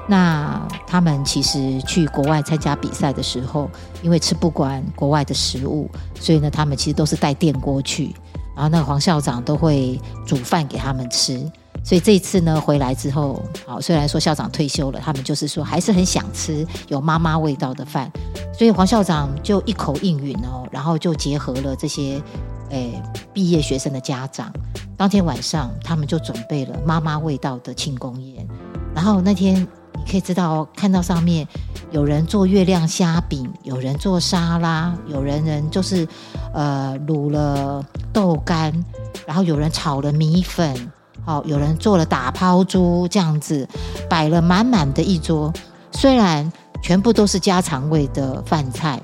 [0.07, 3.71] 那他们其实去国外参加比赛的时候，
[4.03, 8.14] 因为吃不惯国外的食物，所以呢，他们其实都是带电锅去。
[8.55, 11.41] 然后那个黄校长都会煮饭给他们吃。
[11.89, 18.12] 所以这一次呢，回来之后，好，虽然说校长退休了，他们就是说还是很想吃有妈妈味道的饭。
[18.53, 22.20] 所以黄校长就一口应允哦，然后就结合了这些
[22.68, 24.53] 诶毕业学生的家长，
[24.99, 28.47] 当天晚上他们就准备了妈妈味道的庆功宴。
[28.95, 29.57] 然后那天
[29.95, 31.49] 你可以知道，看到上面
[31.91, 36.07] 有人做月亮虾饼，有人做沙拉，有人人就是
[36.53, 37.82] 呃卤了
[38.12, 38.74] 豆干，
[39.26, 40.93] 然后有人炒了米粉。
[41.29, 43.68] 哦，有人做了打抛猪这样子，
[44.09, 45.53] 摆了满满的一桌。
[45.93, 46.51] 虽然
[46.83, 48.99] 全部都是家常味的饭菜，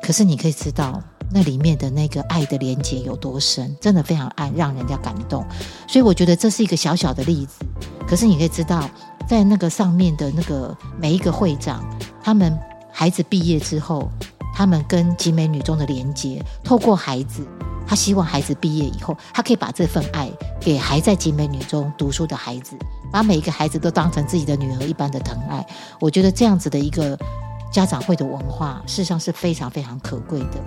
[0.00, 1.02] 可是你可以知道
[1.32, 5.44] 那里面的那个爱的连接有多深，真的非常爱，让人家感动。
[5.88, 7.64] 所以我觉得这是一个小小的例子。
[8.06, 8.88] 可是你可以知道，
[9.26, 11.84] 在那个上面的那个每一个会长，
[12.22, 12.56] 他们
[12.92, 14.08] 孩子毕业之后，
[14.54, 17.44] 他们跟集美女中的连接，透过孩子。
[17.86, 20.30] 他希望孩子毕业以后，他可以把这份爱
[20.60, 22.76] 给还在集美女中读书的孩子，
[23.12, 25.64] 把每一个孩子都当成自己的女儿一般的疼爱。
[26.00, 27.18] 我觉得这样子的一个
[27.70, 30.62] 家长会的文化，事实上是非常非常可贵的。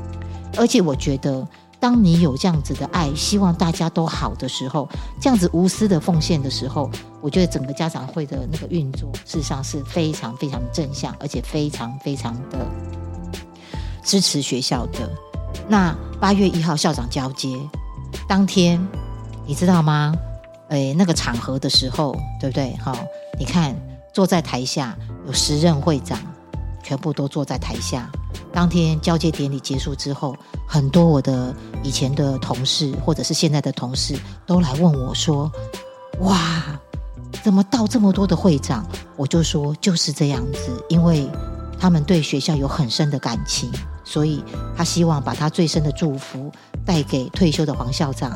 [0.57, 1.47] 而且我觉得，
[1.79, 4.87] 当你有这样子的爱，希望大家都好的时候，
[5.19, 6.89] 这样子无私的奉献的时候，
[7.21, 12.65] 我觉得整个家长会的那个运作，事实上是非常非常正向，而且非常非常的
[14.03, 15.09] 支持学校的。
[15.67, 17.59] 那八月一号校长交接
[18.27, 18.85] 当天，
[19.45, 20.13] 你知道吗？
[20.69, 22.75] 诶，那个场合的时候，对不对？
[22.83, 22.97] 好，
[23.39, 23.75] 你看
[24.13, 26.19] 坐在台下有十任会长，
[26.83, 28.09] 全部都坐在台下。
[28.51, 30.35] 当天交接典礼结束之后，
[30.67, 35.51] 很多我的以前的同事或者是现在的同事都来问我说
[36.19, 36.37] ：“哇，
[37.43, 38.85] 怎么到这么多的会长？”
[39.15, 41.29] 我就说就是这样子，因为
[41.79, 43.71] 他们对学校有很深的感情。
[44.07, 44.41] 所以
[44.75, 46.49] 他希望把他最深的祝福
[46.85, 48.31] 带给退休的黄校长，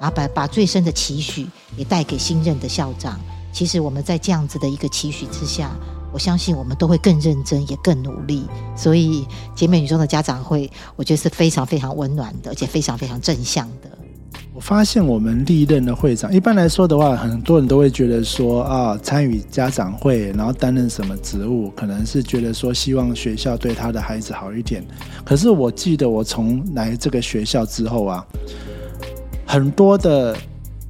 [0.00, 1.46] 啊把把最深的期许
[1.76, 3.20] 也带给新任的校长。
[3.52, 5.70] 其实我们在这样子的一个期许之下，
[6.12, 8.44] 我相信我们都会更认真，也更努力。
[8.76, 13.90] 所以姐妹女中的家长会，我觉得是非常非常温暖的，而且非常非常正向的。
[14.54, 24.84] 我发现我们历任的会长，一般来说的话，很多人都会觉得说啊，参与家长会，然后担任什么职务，可能是觉得说希望学校对他的孩子好一点。
[25.24, 28.26] 可是我记得我从来这个学校之后啊，
[29.46, 30.36] 很多的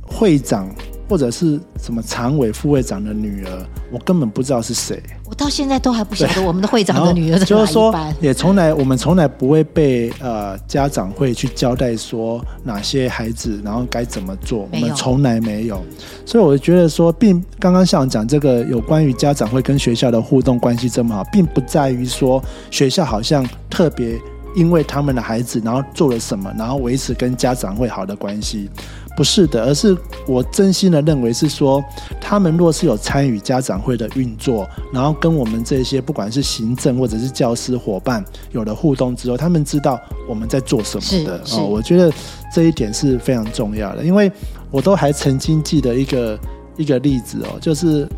[0.02, 0.68] 会长。
[1.12, 4.98] 或者是什么常委、副会长的女儿，我根本不知道是谁。
[5.26, 15.84] 我到现在都还不晓得我们的会长的女儿是就是说，也从来我们从来不会被呃家长会去交代说哪些孩子然后该怎么做，我们从来没有。
[16.24, 24.18] 所以我觉得说，并刚刚校长讲这个有关于家长会跟学校的互动关系这么好，并不在于说学校好像特别
[24.54, 28.70] 因为他们的孩子然后做了什么，然后维持跟家长会好的关系。
[29.14, 29.96] 不是的，而是
[30.26, 31.84] 我真心的认为是说，
[32.18, 41.66] 他们若是有参与家长会的运作，然后跟我们这些不管是行政或者是教师伙伴有了互动之后，他们知道我们在做什么的哦。
[41.66, 42.10] 我觉得
[42.54, 44.32] 这一点是非常重要的，因为
[44.70, 46.38] 我都还曾经记得一个
[46.78, 48.08] 一个例子哦，就是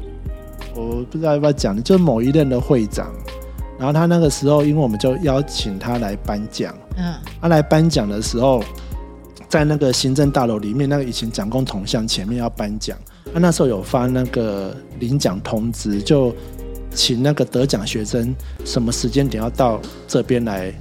[0.77, 3.13] 我不知道要不要讲，就是某一任的会长，
[3.79, 8.63] 然后他那个时候，因为我们就邀请他来颁奖，嗯，他来颁奖的时候。
[9.55, 12.99] 在那个行政大楼里面，那个以前蒋公铜像前面要颁奖，
[13.33, 16.35] 他那时候有发那个领奖通知，就
[16.93, 18.35] 请那个得奖学生
[18.65, 20.75] 什么时间点要到这边来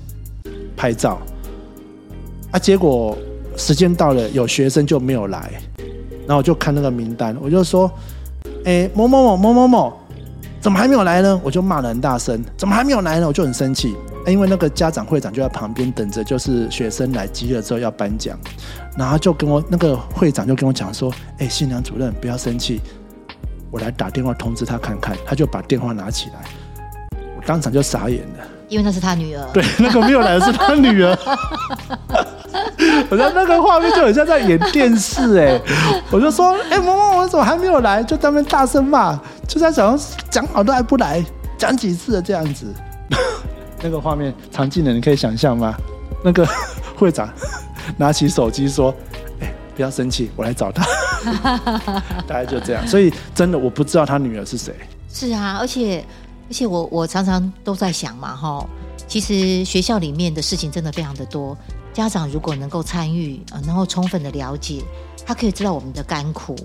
[0.75, 1.21] 拍照。
[2.49, 3.15] 啊，结果
[3.57, 5.51] 时间到了，有学生就没有来，
[6.25, 7.91] 然后我就看那个名单，我就说
[8.65, 9.93] ：“哎，某某某某某某，
[10.59, 13.93] 怎么还没有来呢？”我就骂了很大声：“怎么还没有来呢？”我就很生气。
[14.25, 18.37] 因为那个家长会长就在旁边等着，就是学生来集了之后要颁奖，
[18.97, 22.81] 然后就跟我那个会长就跟我讲说：“哎，新娘主任不要生气，
[23.69, 29.45] 我来打电话通知他看看。”他就把电话拿起来，我当场就傻眼了，因为那是他女儿。
[29.53, 31.17] 对，那个没有来的是他女儿。
[33.09, 35.59] 我觉得那个画面就很像在演电视哎，
[36.09, 39.99] 我就说：“哎，萌萌，我怎么还没有来？”就在那边大声骂，就在讲
[40.29, 41.23] 讲好都还不来，
[41.57, 42.73] 讲几次了这样子。
[43.83, 45.75] 那个画面常进的，你可以想象吗？
[46.23, 46.47] 那个
[46.95, 47.29] 会长
[47.97, 48.95] 拿起手机说
[49.41, 50.85] ：“哎，不要生气，我来找他。
[52.25, 52.87] ”大概就这样。
[52.87, 54.73] 所以真的，我不知道他女儿是谁。
[55.09, 56.03] 是啊，而且
[56.49, 58.65] 而且我我常常都在想嘛，哈，
[59.05, 61.55] 其实学校里面的事情真的非常的多。
[61.91, 64.81] 家长如果能够参与，呃，能够充分的了解，
[65.25, 66.55] 他可以知道我们的甘苦。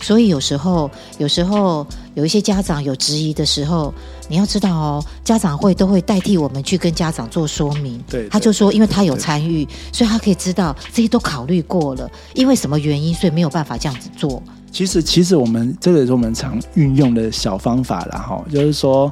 [0.00, 3.92] 所以有时候，有时候有一些家长有质疑的时候，
[4.28, 8.02] 你要知道哦，家长会都会代替我们去跟家长做说明。
[8.08, 14.42] 对，他就说，因为他有参与，所以他可以知道这些都考虑过了，因为什么原因，所以没有办法这样子做。
[14.70, 19.10] 其实，其实我们这个是我们常运用的小方法了哈，就是说，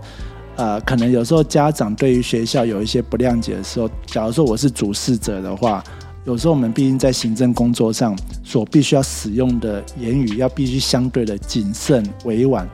[0.56, 5.82] 呃，可能有时候家长对于学校有一些不谅解的时候，假如说我是主事者的话。
[6.26, 12.68] 有时候我们毕竟在行政工作上所必须要使用的言语，要必须相对的谨慎委婉，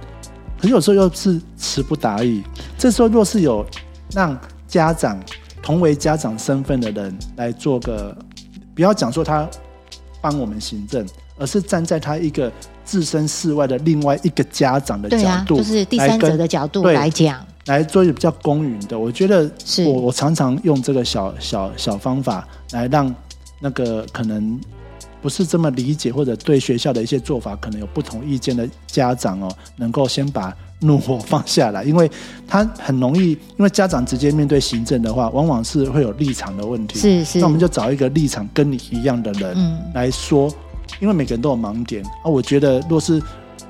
[0.59, 2.42] 可是有时候又是词不达意。
[2.78, 3.64] 这时候若是有
[4.11, 5.20] 让家长
[5.62, 8.16] 同为家长身份的人来做个，
[8.74, 9.46] 不要讲说他
[10.22, 12.50] 帮我们行政，而是站在他一个
[12.86, 18.98] 置身事外的另外一个家长的角度，就是第三者的角度来讲，来做一个比较公允的。
[18.98, 23.14] 我觉得是我我常常用这个小小小方法来让。
[23.63, 24.61] 那个可能
[25.23, 32.11] 不是这么理解，或者对学校的一些做法可能有不同意见的家长哦，能够先把怒火放下来，因为
[32.47, 36.99] 他很容易，因为家长直接面对行政的话，往往是会有立场的问题。
[36.99, 40.53] 是是，那我们就找一个立场跟你一样的人来说，
[41.01, 42.27] 因为每个人都有盲点啊。
[42.27, 43.23] 我觉得若是。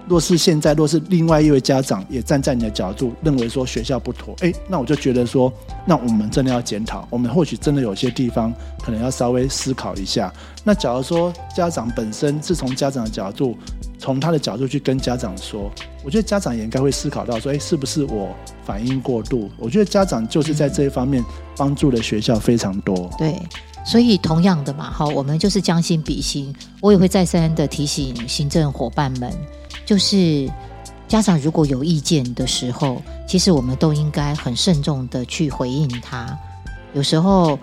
[0.09, 5.53] 若是现在，若是另外一位家长也站在你的角度，认为说学校不妥，哎，那我就觉得说，
[5.87, 10.33] 那我们真的要检讨，我们或许真的有些地方可能要稍微思考一下。
[10.65, 13.57] 那假如说家长本身是从家长的角度，
[13.99, 15.71] 从他的角度去跟家长说，
[16.05, 18.29] 我觉得家长也应该会思考到说，哎，是不是我
[18.65, 19.51] 反应过度？
[19.59, 21.25] 我觉得家长就是在这一方面
[21.57, 23.09] 帮助了学校非常多。
[23.17, 23.41] 对，
[23.85, 29.33] 所以同样的嘛，好，我们就是将心比心，我也会再三的提醒行政伙伴们。
[29.85, 30.51] 就是
[31.09, 36.39] 家长如果有意见的时候，其实我们都应该很慎重的去回应他。
[36.95, 37.59] 有时候，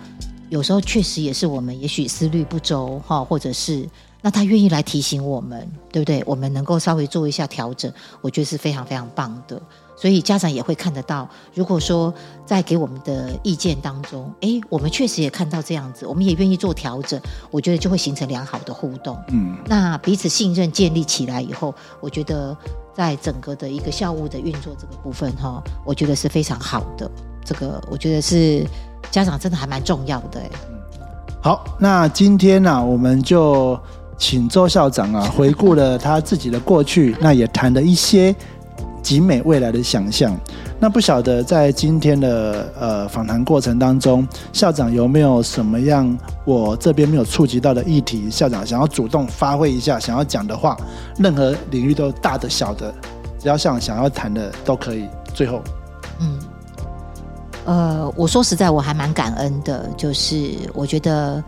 [0.48, 3.88] 有时候确实也是我们也许思虑不周哈，或者是
[4.22, 6.22] 那他愿意来提醒我们，对不对？
[6.26, 9.60] 我们能够稍微做一下调整，我觉得是非常非常棒的。
[10.00, 12.12] 所以家长也会看得到，如果说
[12.46, 17.20] 在给我们的意见当中，哎，我们确实也看到这样子，我们也愿意做调整，
[17.50, 19.14] 我觉得就会形成良好的互动。
[19.28, 22.56] 嗯，那彼此信任建立起来以后，我觉得
[22.94, 27.10] 在整个的一个校务的运作这个部分哈，我觉得是非常好的。
[27.44, 28.66] 这个我觉得是
[29.10, 30.40] 家长真的还蛮重要的。
[30.70, 30.78] 嗯，
[31.42, 33.78] 好，那今天呢，我们就
[34.16, 38.34] 请周校长啊， 回顾了他自己的过去，那也谈了一些。
[39.02, 40.38] 集美未来的想象，
[40.78, 48.30] 那不晓得在今天的呃访谈过程当中，校长有没有什么样我这边没有触及到的议题？
[48.30, 50.76] 校长想要主动发挥一下，想要讲的话，
[51.18, 52.92] 任何领域都大的小的，
[53.38, 55.06] 只要像想要谈的都可以。
[55.32, 55.62] 最后，
[56.20, 56.38] 嗯，
[57.64, 61.42] 呃，我说实在，我还蛮感恩的，就是我觉得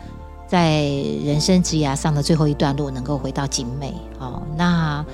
[0.46, 0.82] 在
[1.24, 5.04] 人生职涯上的最后一段路，能够回到景美，哦那。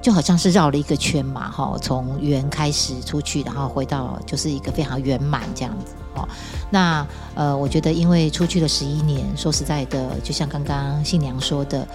[0.00, 6.26] 就好像是绕了一个圈嘛，哈，从圆开始出去，然后回到就是一个非常圆满这样子，哦。
[6.70, 11.86] 那呃，我觉得因为出去了十一年，说实在的，就像刚刚新娘说的，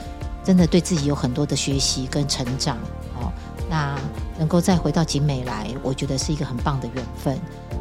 [0.43, 2.78] 真的对自己有很多的学习跟成长，
[3.20, 3.32] 哦。
[3.70, 3.97] 那
[4.38, 7.39] 能够再回到景美来，我觉得是一个很棒的缘分。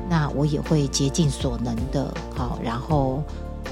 [0.08, 3.22] 那我也会竭尽所能的，好，然后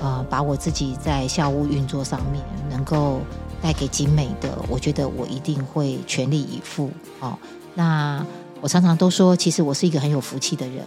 [0.03, 3.20] 呃，把我自己在校务运作上面能够。
[3.62, 6.90] 带给景美的，我觉得我一定会全力以赴。
[7.20, 7.38] 哦，
[7.74, 8.24] 那
[8.61, 10.84] 我常常都说，其实我是一个很有福气的人。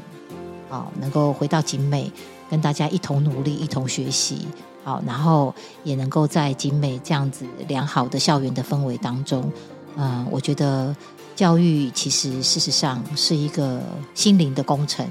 [0.70, 2.12] 哦，能够回到景美，
[2.50, 4.48] 跟大家一同努力，一同学习。
[4.84, 5.54] 好，然后
[5.84, 9.52] 也能够在景美这样子良好的校园的氛围当中，
[9.96, 10.96] 嗯，我觉得
[11.36, 13.82] 教育其实事实上是一个
[14.16, 15.08] 心灵的工程。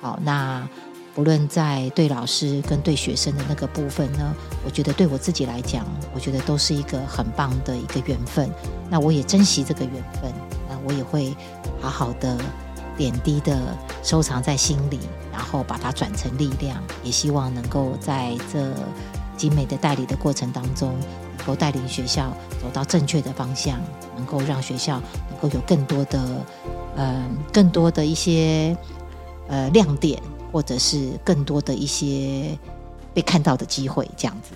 [0.00, 0.68] 好，那。
[1.16, 8.50] 不论在对老师跟对学生的那个部分呢，我觉得对我自己来讲，我觉得都是一个很棒的一个缘分。
[8.90, 10.30] 那我也珍惜这个缘分，
[10.68, 11.34] 那我也会
[11.80, 12.36] 好好的
[12.98, 15.00] 点滴的收藏在心里，
[15.32, 16.82] 然后把它转成力量。
[17.02, 18.70] 也希望能够在这
[19.38, 20.94] 精美的代理的过程当中，
[21.38, 23.80] 能够带领学校走到正确的方向，
[24.14, 25.00] 能够让学校
[25.30, 26.20] 能够有更多的
[26.96, 28.76] 嗯，更多的一些
[29.48, 30.22] 呃亮点。
[30.56, 32.58] 或者是更多的一些
[33.12, 34.52] 被看到的机会，这样子。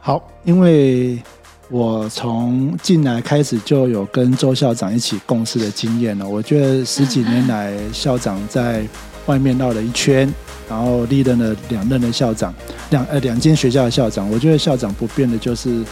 [0.00, 1.22] 好，因为
[1.70, 6.28] 我从进来开始就有跟周校长一起共事的经验了。
[6.28, 8.84] 我觉得十几年来，校长在
[9.26, 10.28] 外面绕了一圈，
[10.68, 12.52] 然后历任了两任的校长，
[12.90, 14.28] 两呃两间学校的校长。
[14.28, 15.84] 我觉得校长不变的就是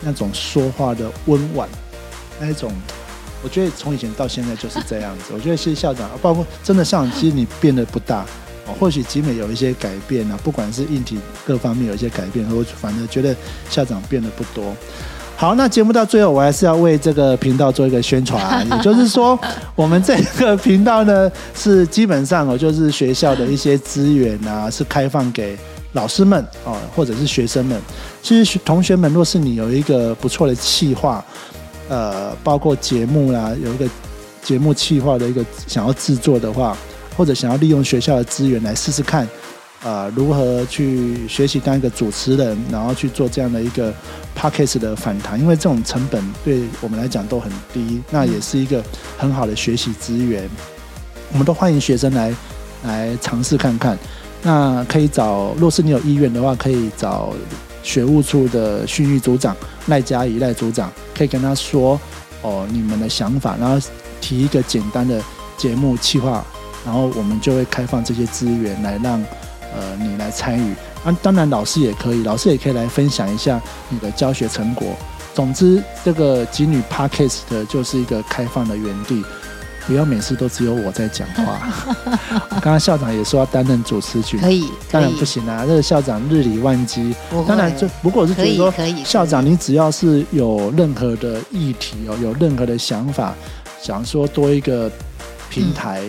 [0.00, 1.68] 那种说话的温婉，
[2.40, 2.72] 那一种。
[3.42, 5.32] 我觉得从以前到现在就是这样子。
[5.32, 8.24] 我觉得其实校长，包括真的校长，其实你变得不大。
[8.68, 11.16] 哦，或许集美有一些改变啊，不管是硬体
[11.46, 13.32] 各方面有一些改变，我反正觉得
[13.70, 14.74] 校长变得不多。
[15.36, 19.38] 好，那节目到最后，我还是要为这个频道做一个宣传，也就是说，
[19.76, 25.56] 我们这个频道呢，是基本上哦，就是学校的一些资源啊，是开放给
[25.92, 27.80] 老师们哦，或者是学生们。
[28.20, 31.24] 其实同学们，若是你有一个不错的企划，
[31.88, 33.88] 呃，包括节目啦，有一个
[34.42, 36.76] 节目企划的一个想要制作的话，
[37.16, 39.28] 或者想要利用学校的资源来试试看。
[39.84, 43.94] 啊，如何去学习当一个主持人，然后去做这样的一个
[44.36, 45.38] podcast 的反弹？
[45.38, 48.82] 因为这种成本对我们来讲都很低，那也是一个
[49.16, 50.48] 很好的学习资源。
[51.30, 52.34] 我们都欢迎学生来
[52.84, 53.96] 来尝试看看。
[54.42, 57.32] 那可以找，若是你有意愿的话，可以找
[57.86, 59.56] 学务处的训育组长
[59.86, 61.98] 赖嘉怡赖组长，可以跟他说
[62.42, 63.78] 哦你们的想法，然后
[64.20, 65.22] 提一个简单的
[65.56, 66.44] 节目企划，
[66.84, 69.22] 然后我们就会开放这些资源来让。
[69.78, 70.72] 呃，你来参与
[71.04, 73.60] 啊，当然老师也可以，老师也可以来分享一下
[73.90, 74.96] 你的教学成果。
[75.34, 79.22] 总之，这个吉女 Podcast 就是一个开放的园地，
[79.86, 81.60] 不要每次都只有我在讲话。
[82.50, 87.14] 刚刚校长也说要担任主持群，可以，当然不行啊，这个校长日理万机。
[87.46, 88.72] 当然，这不过我是觉得说，
[89.04, 93.34] 校长你只要是有任何的议题哦，有任何的想法，
[93.80, 94.90] 想说多一个
[95.48, 96.02] 平台。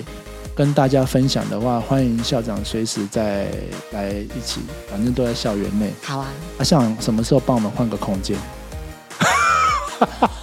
[0.56, 3.48] 跟大家分享的话，欢迎校长随时再
[3.92, 5.94] 来一起，反正都在校园内。
[6.02, 8.36] 好啊，啊，校长什么时候帮我们换个空间？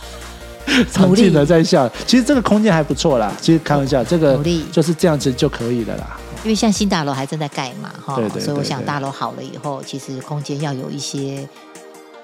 [1.00, 3.32] 努力的在笑，其实这个空间还不错啦。
[3.40, 4.38] 其实开玩笑，这个
[4.72, 6.18] 就是这样子就可以了啦。
[6.42, 11.48] 因为像新大楼还正在盖嘛，哈，对对，所以我想大楼好了以后，其实空间要有一些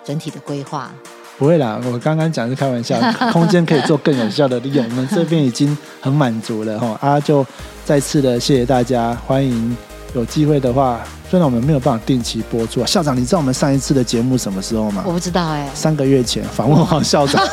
[0.04, 0.92] 整体的规划。
[1.38, 3.00] 不会啦，我刚刚讲是开玩笑，
[3.32, 4.84] 空间可以做更有效的利用。
[4.84, 7.46] 我们这边已经很满足了哈，啊，就
[7.86, 9.74] 再次的谢谢大家，欢迎
[10.14, 11.00] 有机会的话，
[11.30, 15.02] 虽然我们没有办法定期播出啊，校长，你知道我们上一次的节目什么时候吗？
[15.06, 17.44] 我不知道哎，三个月前访问王校长，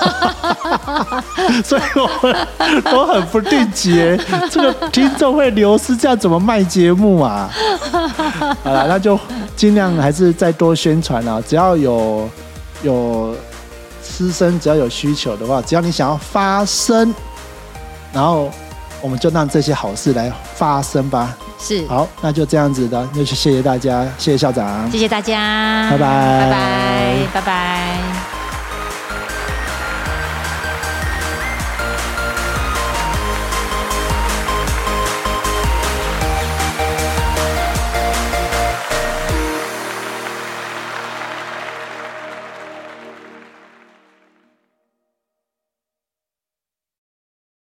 [1.63, 7.49] 所以我们都很不定期，这个听众会流失，这样怎么卖节目啊？
[8.63, 9.19] 好了，那就
[9.55, 12.29] 尽量还是再多宣传啊，只要有
[12.83, 13.35] 有。
[14.09, 17.13] 师生只要有需求的话，只要你想要发声，
[18.11, 18.49] 然后
[19.01, 21.35] 我们就让这些好事来发生吧。
[21.59, 28.36] 是，好，那就这样子的，那就谢谢大家，谢谢校长，谢谢大家，拜拜，拜拜，拜拜。